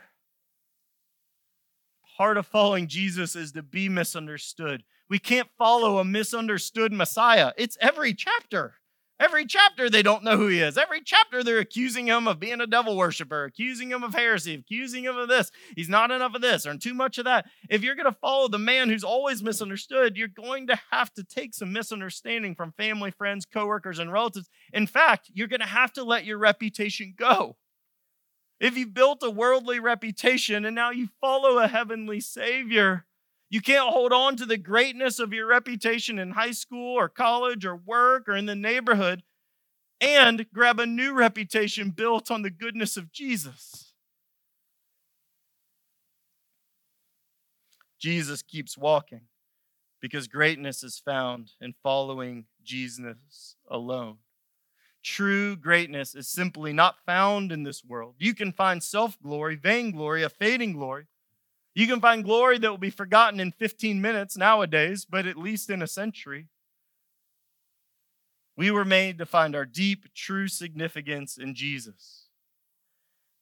part 2.17 2.39
of 2.39 2.47
following 2.47 2.87
Jesus 2.87 3.37
is 3.37 3.53
to 3.53 3.63
be 3.63 3.89
misunderstood. 3.89 4.85
We 5.09 5.19
can't 5.19 5.49
follow 5.59 5.99
a 5.99 6.05
misunderstood 6.05 6.93
Messiah. 6.93 7.53
It's 7.57 7.77
every 7.81 8.15
chapter. 8.15 8.75
Every 9.19 9.47
chapter 9.47 9.89
they 9.89 10.03
don't 10.03 10.25
know 10.25 10.37
who 10.37 10.49
he 10.49 10.61
is. 10.61 10.77
Every 10.77 11.01
chapter 11.03 11.43
they're 11.43 11.59
accusing 11.59 12.07
him 12.07 12.29
of 12.29 12.39
being 12.39 12.61
a 12.61 12.67
devil 12.67 12.97
worshiper, 12.97 13.45
accusing 13.45 13.91
him 13.91 14.03
of 14.03 14.15
heresy, 14.15 14.55
accusing 14.55 15.05
him 15.05 15.17
of 15.17 15.29
this. 15.29 15.51
He's 15.75 15.89
not 15.89 16.11
enough 16.11 16.35
of 16.35 16.43
this 16.43 16.67
or 16.67 16.77
too 16.77 16.93
much 16.93 17.17
of 17.17 17.25
that. 17.25 17.47
If 17.71 17.83
you're 17.83 17.95
going 17.95 18.13
to 18.13 18.19
follow 18.21 18.49
the 18.49 18.59
man 18.59 18.91
who's 18.91 19.05
always 19.05 19.43
misunderstood, 19.43 20.19
you're 20.19 20.29
going 20.29 20.67
to 20.67 20.79
have 20.91 21.13
to 21.15 21.25
take 21.25 21.55
some 21.55 21.73
misunderstanding 21.73 22.55
from 22.55 22.73
family, 22.73 23.11
friends, 23.11 23.47
coworkers, 23.47 23.99
and 23.99 24.13
relatives. 24.13 24.51
In 24.75 24.87
fact, 24.87 25.31
you're 25.33 25.49
going 25.49 25.61
to 25.61 25.67
have 25.67 25.95
to 25.95 26.05
let 26.05 26.27
your 26.27 26.39
reputation 26.39 27.15
go. 27.17 27.57
If 28.61 28.77
you 28.77 28.87
built 28.87 29.23
a 29.23 29.31
worldly 29.31 29.81
reputation 29.81 30.65
and 30.67 30.75
now 30.75 30.91
you 30.91 31.09
follow 31.21 31.59
a 31.59 31.69
heavenly 31.69 32.21
Savior, 32.21 33.07
you 33.49 33.61
can't 33.61 33.93
hold 33.93 34.13
on 34.13 34.37
to 34.37 34.47
the 34.47 34.57
greatness 34.57 35.19
of 35.19 35.33
your 35.33 35.47
reputation 35.47 36.19
in 36.19 36.33
high 36.33 36.51
school 36.51 36.95
or 36.95 37.09
college 37.09 37.65
or 37.65 37.77
work 37.77 38.29
or 38.29 38.37
in 38.37 38.47
the 38.47 38.57
neighborhood 38.57 39.23
and 40.01 40.47
grab 40.53 40.81
a 40.81 40.87
new 40.87 41.15
reputation 41.15 41.91
built 41.91 42.31
on 42.31 42.43
the 42.43 42.51
goodness 42.51 42.97
of 42.97 43.13
Jesus. 43.13 43.93
Jesus 47.99 48.43
keeps 48.43 48.77
walking 48.77 49.23
because 50.01 50.29
greatness 50.29 50.83
is 50.83 50.99
found 50.99 51.53
in 51.61 51.75
following 51.83 52.45
Jesus 52.63 53.57
alone. 53.71 54.19
True 55.03 55.57
greatness 55.57 56.15
is 56.15 56.29
simply 56.29 56.73
not 56.73 56.97
found 57.07 57.53
in 57.53 57.63
this 57.63 57.85
world. 57.85 58.17
You 58.19 58.35
can 58.35 58.53
find 58.53 58.83
self 58.83 59.17
glory, 59.23 59.55
vainglory, 59.55 60.25
a 60.25 60.29
fading 60.29 60.73
glory. 60.73 61.07
You 61.77 61.87
can 61.87 62.01
find 62.01 62.25
glory 62.25 62.57
that 62.57 62.71
will 62.71 62.79
be 62.79 62.89
forgotten 62.89 63.39
in 63.39 63.53
15 63.53 64.01
minutes 64.01 64.35
nowadays, 64.35 65.05
but 65.05 65.27
at 65.27 65.37
least 65.37 65.69
in 65.69 65.83
a 65.83 65.87
century. 65.87 66.49
We 68.57 68.71
were 68.71 68.87
made 68.87 69.19
to 69.19 69.27
find 69.27 69.55
our 69.55 69.67
deep, 69.67 70.07
true 70.15 70.49
significance 70.49 71.37
in 71.37 71.55
Jesus. 71.55 72.29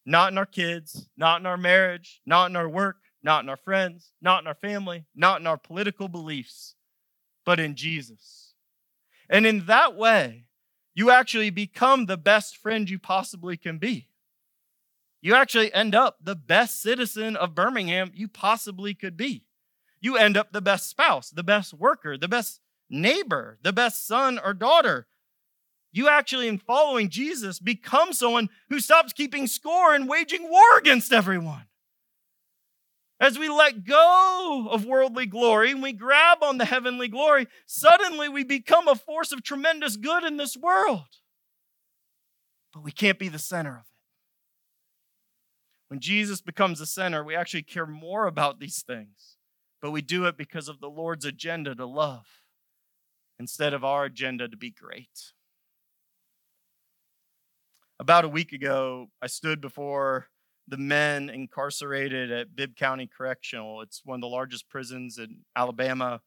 Not 0.05 0.33
in 0.33 0.39
our 0.39 0.47
kids, 0.47 1.09
not 1.17 1.41
in 1.41 1.47
our 1.47 1.57
marriage, 1.57 2.23
not 2.27 2.51
in 2.51 2.57
our 2.57 2.69
work, 2.69 2.97
not 3.23 3.45
in 3.45 3.49
our 3.49 3.57
friends, 3.57 4.11
not 4.21 4.43
in 4.43 4.49
our 4.49 4.57
family, 4.57 5.05
not 5.15 5.41
in 5.41 5.47
our 5.47 5.57
political 5.57 6.09
beliefs, 6.09 6.75
but 7.47 7.61
in 7.61 7.77
Jesus. 7.77 8.55
And 9.31 9.47
in 9.47 9.67
that 9.67 9.95
way, 9.95 10.47
you 10.93 11.13
actually 11.13 11.51
become 11.51 12.07
the 12.07 12.17
best 12.17 12.57
friend 12.57 12.91
you 12.91 12.99
possibly 12.99 13.57
can 13.57 13.79
be. 13.79 14.09
You 15.25 15.35
actually 15.35 15.73
end 15.73 15.95
up 15.95 16.19
the 16.23 16.37
best 16.37 16.83
citizen 16.83 17.35
of 17.35 17.55
Birmingham 17.55 18.11
you 18.13 18.29
possibly 18.29 18.93
could 18.93 19.17
be. 19.17 19.47
You 19.99 20.19
end 20.19 20.37
up 20.37 20.53
the 20.53 20.61
best 20.61 20.91
spouse, 20.91 21.31
the 21.31 21.43
best 21.43 21.73
worker, 21.73 22.19
the 22.19 22.29
best 22.29 22.61
neighbor, 22.91 23.59
the 23.63 23.73
best 23.73 24.07
son 24.07 24.39
or 24.39 24.53
daughter. 24.53 25.07
You 25.93 26.09
actually, 26.09 26.47
in 26.47 26.59
following 26.59 27.09
Jesus, 27.09 27.59
become 27.59 28.13
someone 28.13 28.51
who 28.69 28.81
stops 28.81 29.15
keeping 29.15 29.47
score 29.47 29.95
and 29.95 30.11
waging 30.11 30.51
war 30.51 30.77
against 30.77 31.11
everyone. 31.11 31.69
As 33.19 33.39
we 33.39 33.49
let 33.49 33.87
go 33.87 34.69
of 34.71 34.85
worldly 34.85 35.25
glory 35.25 35.71
and 35.71 35.83
we 35.83 35.95
grab 35.95 36.43
on 36.43 36.59
the 36.59 36.67
heavenly 36.67 37.09
glory, 37.09 37.47
suddenly 37.65 38.29
we 38.29 38.45
become 38.45 38.89
a 38.89 38.95
force 38.95 39.33
of 39.33 39.43
tremendous 39.43 39.97
good 39.97 40.23
in 40.23 40.37
this 40.37 40.55
world. 40.55 41.07
But 42.75 42.83
we 42.83 42.93
can't 42.93 43.19
be 43.19 43.29
the 43.29 43.39
center 43.39 43.71
of 43.71 43.87
it. 43.87 43.94
When 45.95 46.01
Jesus 46.01 46.41
becomes 46.41 46.81
the 46.81 46.87
center, 46.87 47.23
we 47.23 47.37
actually 47.37 47.63
care 47.63 47.87
more 47.87 48.27
about 48.27 48.59
these 48.59 48.83
things, 48.83 49.37
but 49.81 49.93
we 49.93 50.03
do 50.03 50.25
it 50.25 50.37
because 50.37 50.69
of 50.69 50.81
the 50.81 50.91
Lord's 50.91 51.25
agenda 51.25 51.73
to 51.73 51.87
love 51.87 52.27
instead 53.39 53.73
of 53.73 53.85
our 53.85 54.07
agenda 54.07 54.49
to 54.49 54.57
be 54.57 54.73
great. 54.73 55.31
About 58.01 58.25
a 58.25 58.29
week 58.29 58.51
ago, 58.53 59.07
I 59.23 59.29
stood 59.29 59.61
before 59.61 60.27
the 60.67 60.79
men 60.79 61.31
incarcerated 61.31 62.33
at 62.33 62.57
Bibb 62.57 62.75
County 62.75 63.07
Correctional. 63.07 63.81
It's 63.81 64.03
one 64.05 64.17
of 64.17 64.23
the 64.23 64.27
largest 64.27 64.69
prisons 64.69 65.19
in 65.19 65.43
Alabama. 65.55 66.23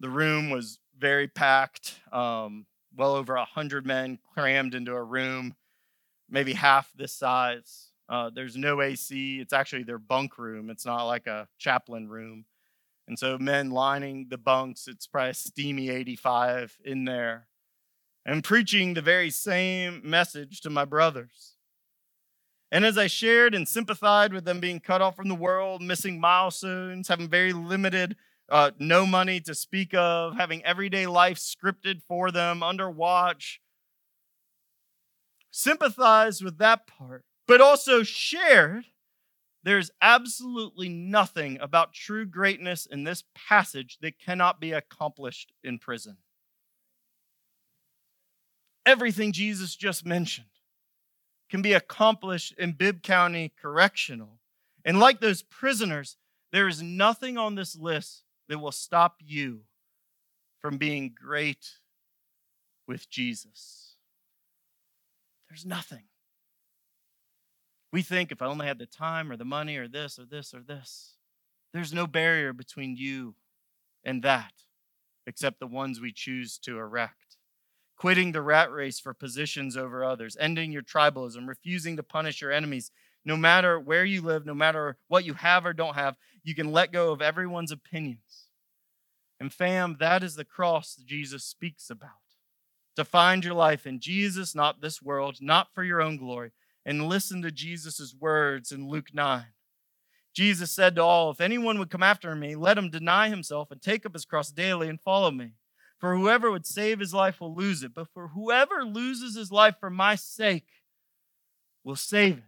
The 0.00 0.10
room 0.10 0.50
was 0.50 0.80
very 0.98 1.28
packed, 1.28 1.98
um, 2.12 2.66
well 2.94 3.14
over 3.14 3.36
100 3.36 3.86
men 3.86 4.18
crammed 4.34 4.74
into 4.74 4.92
a 4.92 5.02
room, 5.02 5.54
maybe 6.28 6.52
half 6.52 6.92
this 6.94 7.14
size. 7.14 7.87
Uh, 8.08 8.30
there's 8.34 8.56
no 8.56 8.80
AC. 8.80 9.38
It's 9.40 9.52
actually 9.52 9.82
their 9.82 9.98
bunk 9.98 10.38
room, 10.38 10.70
it's 10.70 10.86
not 10.86 11.04
like 11.04 11.26
a 11.26 11.48
chaplain 11.58 12.08
room. 12.08 12.44
And 13.06 13.18
so, 13.18 13.38
men 13.38 13.70
lining 13.70 14.26
the 14.28 14.36
bunks, 14.36 14.86
it's 14.86 15.06
probably 15.06 15.32
steamy 15.32 15.88
85 15.88 16.76
in 16.84 17.04
there. 17.04 17.46
And 18.26 18.44
preaching 18.44 18.92
the 18.92 19.00
very 19.00 19.30
same 19.30 20.02
message 20.04 20.60
to 20.60 20.70
my 20.70 20.84
brothers. 20.84 21.54
And 22.70 22.84
as 22.84 22.98
I 22.98 23.06
shared 23.06 23.54
and 23.54 23.66
sympathized 23.66 24.34
with 24.34 24.44
them 24.44 24.60
being 24.60 24.80
cut 24.80 25.00
off 25.00 25.16
from 25.16 25.28
the 25.28 25.34
world, 25.34 25.80
missing 25.80 26.20
milestones, 26.20 27.08
having 27.08 27.28
very 27.28 27.54
limited, 27.54 28.16
uh, 28.50 28.72
no 28.78 29.06
money 29.06 29.40
to 29.40 29.54
speak 29.54 29.94
of, 29.94 30.36
having 30.36 30.62
everyday 30.64 31.06
life 31.06 31.38
scripted 31.38 32.02
for 32.06 32.30
them, 32.30 32.62
under 32.62 32.90
watch, 32.90 33.60
sympathized 35.50 36.44
with 36.44 36.58
that 36.58 36.86
part, 36.86 37.24
but 37.48 37.60
also 37.62 38.04
shared 38.04 38.84
there's 39.64 39.90
absolutely 40.00 40.88
nothing 40.88 41.58
about 41.60 41.92
true 41.92 42.24
greatness 42.24 42.86
in 42.86 43.02
this 43.02 43.24
passage 43.34 43.98
that 44.00 44.20
cannot 44.20 44.60
be 44.60 44.72
accomplished 44.72 45.52
in 45.64 45.78
prison. 45.78 46.18
Everything 48.86 49.32
Jesus 49.32 49.74
just 49.74 50.06
mentioned 50.06 50.46
can 51.50 51.60
be 51.60 51.72
accomplished 51.72 52.54
in 52.56 52.72
Bibb 52.72 53.02
County 53.02 53.52
Correctional. 53.60 54.38
And 54.84 55.00
like 55.00 55.20
those 55.20 55.42
prisoners, 55.42 56.16
there 56.52 56.68
is 56.68 56.80
nothing 56.80 57.36
on 57.36 57.54
this 57.54 57.76
list 57.76 58.22
that 58.48 58.58
will 58.58 58.72
stop 58.72 59.16
you 59.20 59.62
from 60.60 60.78
being 60.78 61.14
great 61.14 61.78
with 62.86 63.10
Jesus. 63.10 63.96
There's 65.48 65.66
nothing. 65.66 66.04
We 67.92 68.02
think 68.02 68.30
if 68.30 68.42
I 68.42 68.46
only 68.46 68.66
had 68.66 68.78
the 68.78 68.86
time 68.86 69.30
or 69.30 69.36
the 69.36 69.44
money 69.44 69.76
or 69.76 69.88
this 69.88 70.18
or 70.18 70.24
this 70.24 70.52
or 70.52 70.60
this, 70.60 71.14
there's 71.72 71.92
no 71.92 72.06
barrier 72.06 72.52
between 72.52 72.96
you 72.96 73.34
and 74.04 74.22
that 74.22 74.52
except 75.26 75.60
the 75.60 75.66
ones 75.66 76.00
we 76.00 76.12
choose 76.12 76.58
to 76.58 76.78
erect 76.78 77.28
quitting 77.98 78.30
the 78.32 78.40
rat 78.40 78.70
race 78.70 79.00
for 79.00 79.12
positions 79.12 79.76
over 79.76 80.04
others, 80.04 80.36
ending 80.40 80.72
your 80.72 80.82
tribalism, 80.82 81.48
refusing 81.48 81.96
to 81.96 82.02
punish 82.02 82.40
your 82.40 82.52
enemies. 82.52 82.90
No 83.24 83.36
matter 83.36 83.78
where 83.78 84.04
you 84.04 84.22
live, 84.22 84.46
no 84.46 84.54
matter 84.54 84.96
what 85.08 85.24
you 85.24 85.34
have 85.34 85.66
or 85.66 85.72
don't 85.72 85.96
have, 85.96 86.16
you 86.44 86.54
can 86.54 86.72
let 86.72 86.92
go 86.92 87.12
of 87.12 87.20
everyone's 87.20 87.72
opinions. 87.72 88.46
And 89.40 89.52
fam, 89.52 89.96
that 89.98 90.22
is 90.22 90.36
the 90.36 90.44
cross 90.44 90.96
Jesus 91.04 91.44
speaks 91.44 91.90
about. 91.90 92.10
To 92.96 93.04
find 93.04 93.44
your 93.44 93.54
life 93.54 93.86
in 93.86 94.00
Jesus, 94.00 94.54
not 94.54 94.80
this 94.80 95.02
world, 95.02 95.38
not 95.40 95.68
for 95.74 95.84
your 95.84 96.00
own 96.00 96.16
glory. 96.16 96.52
And 96.88 97.06
listen 97.06 97.42
to 97.42 97.50
Jesus' 97.50 98.14
words 98.18 98.72
in 98.72 98.88
Luke 98.88 99.12
9. 99.12 99.44
Jesus 100.32 100.70
said 100.70 100.94
to 100.94 101.02
all, 101.02 101.30
If 101.30 101.38
anyone 101.38 101.78
would 101.78 101.90
come 101.90 102.02
after 102.02 102.34
me, 102.34 102.56
let 102.56 102.78
him 102.78 102.88
deny 102.88 103.28
himself 103.28 103.70
and 103.70 103.82
take 103.82 104.06
up 104.06 104.14
his 104.14 104.24
cross 104.24 104.50
daily 104.50 104.88
and 104.88 104.98
follow 104.98 105.30
me. 105.30 105.52
For 105.98 106.16
whoever 106.16 106.50
would 106.50 106.64
save 106.64 107.00
his 107.00 107.12
life 107.12 107.42
will 107.42 107.54
lose 107.54 107.82
it, 107.82 107.92
but 107.94 108.08
for 108.14 108.28
whoever 108.28 108.86
loses 108.86 109.36
his 109.36 109.52
life 109.52 109.74
for 109.78 109.90
my 109.90 110.14
sake 110.14 110.64
will 111.84 111.94
save 111.94 112.38
it. 112.38 112.44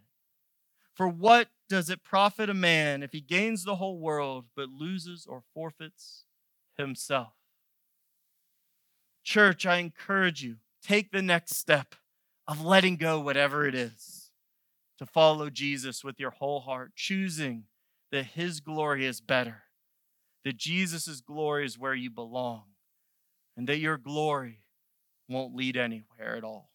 For 0.94 1.06
what 1.06 1.48
does 1.68 1.90
it 1.90 2.02
profit 2.02 2.48
a 2.48 2.54
man 2.54 3.02
if 3.02 3.12
he 3.12 3.20
gains 3.20 3.64
the 3.64 3.76
whole 3.76 3.98
world 3.98 4.46
but 4.56 4.70
loses 4.70 5.26
or 5.28 5.42
forfeits 5.52 6.24
himself? 6.78 7.34
Church, 9.22 9.66
I 9.66 9.76
encourage 9.76 10.42
you, 10.42 10.56
take 10.82 11.10
the 11.10 11.20
next 11.20 11.56
step 11.56 11.94
of 12.48 12.64
letting 12.64 12.96
go 12.96 13.20
whatever 13.20 13.66
it 13.66 13.74
is 13.74 14.19
to 15.00 15.06
follow 15.06 15.50
Jesus 15.50 16.04
with 16.04 16.20
your 16.20 16.30
whole 16.30 16.60
heart, 16.60 16.92
choosing 16.94 17.64
that 18.12 18.26
his 18.26 18.60
glory 18.60 19.04
is 19.04 19.20
better 19.20 19.64
that 20.44 20.56
Jesus' 20.56 21.20
glory 21.20 21.66
is 21.66 21.78
where 21.78 21.94
you 21.94 22.10
belong 22.10 22.64
and 23.56 23.68
that 23.68 23.78
your 23.78 23.98
glory 23.98 24.60
won't 25.28 25.54
lead 25.54 25.76
anywhere 25.76 26.36
at 26.36 26.44
all. 26.44 26.70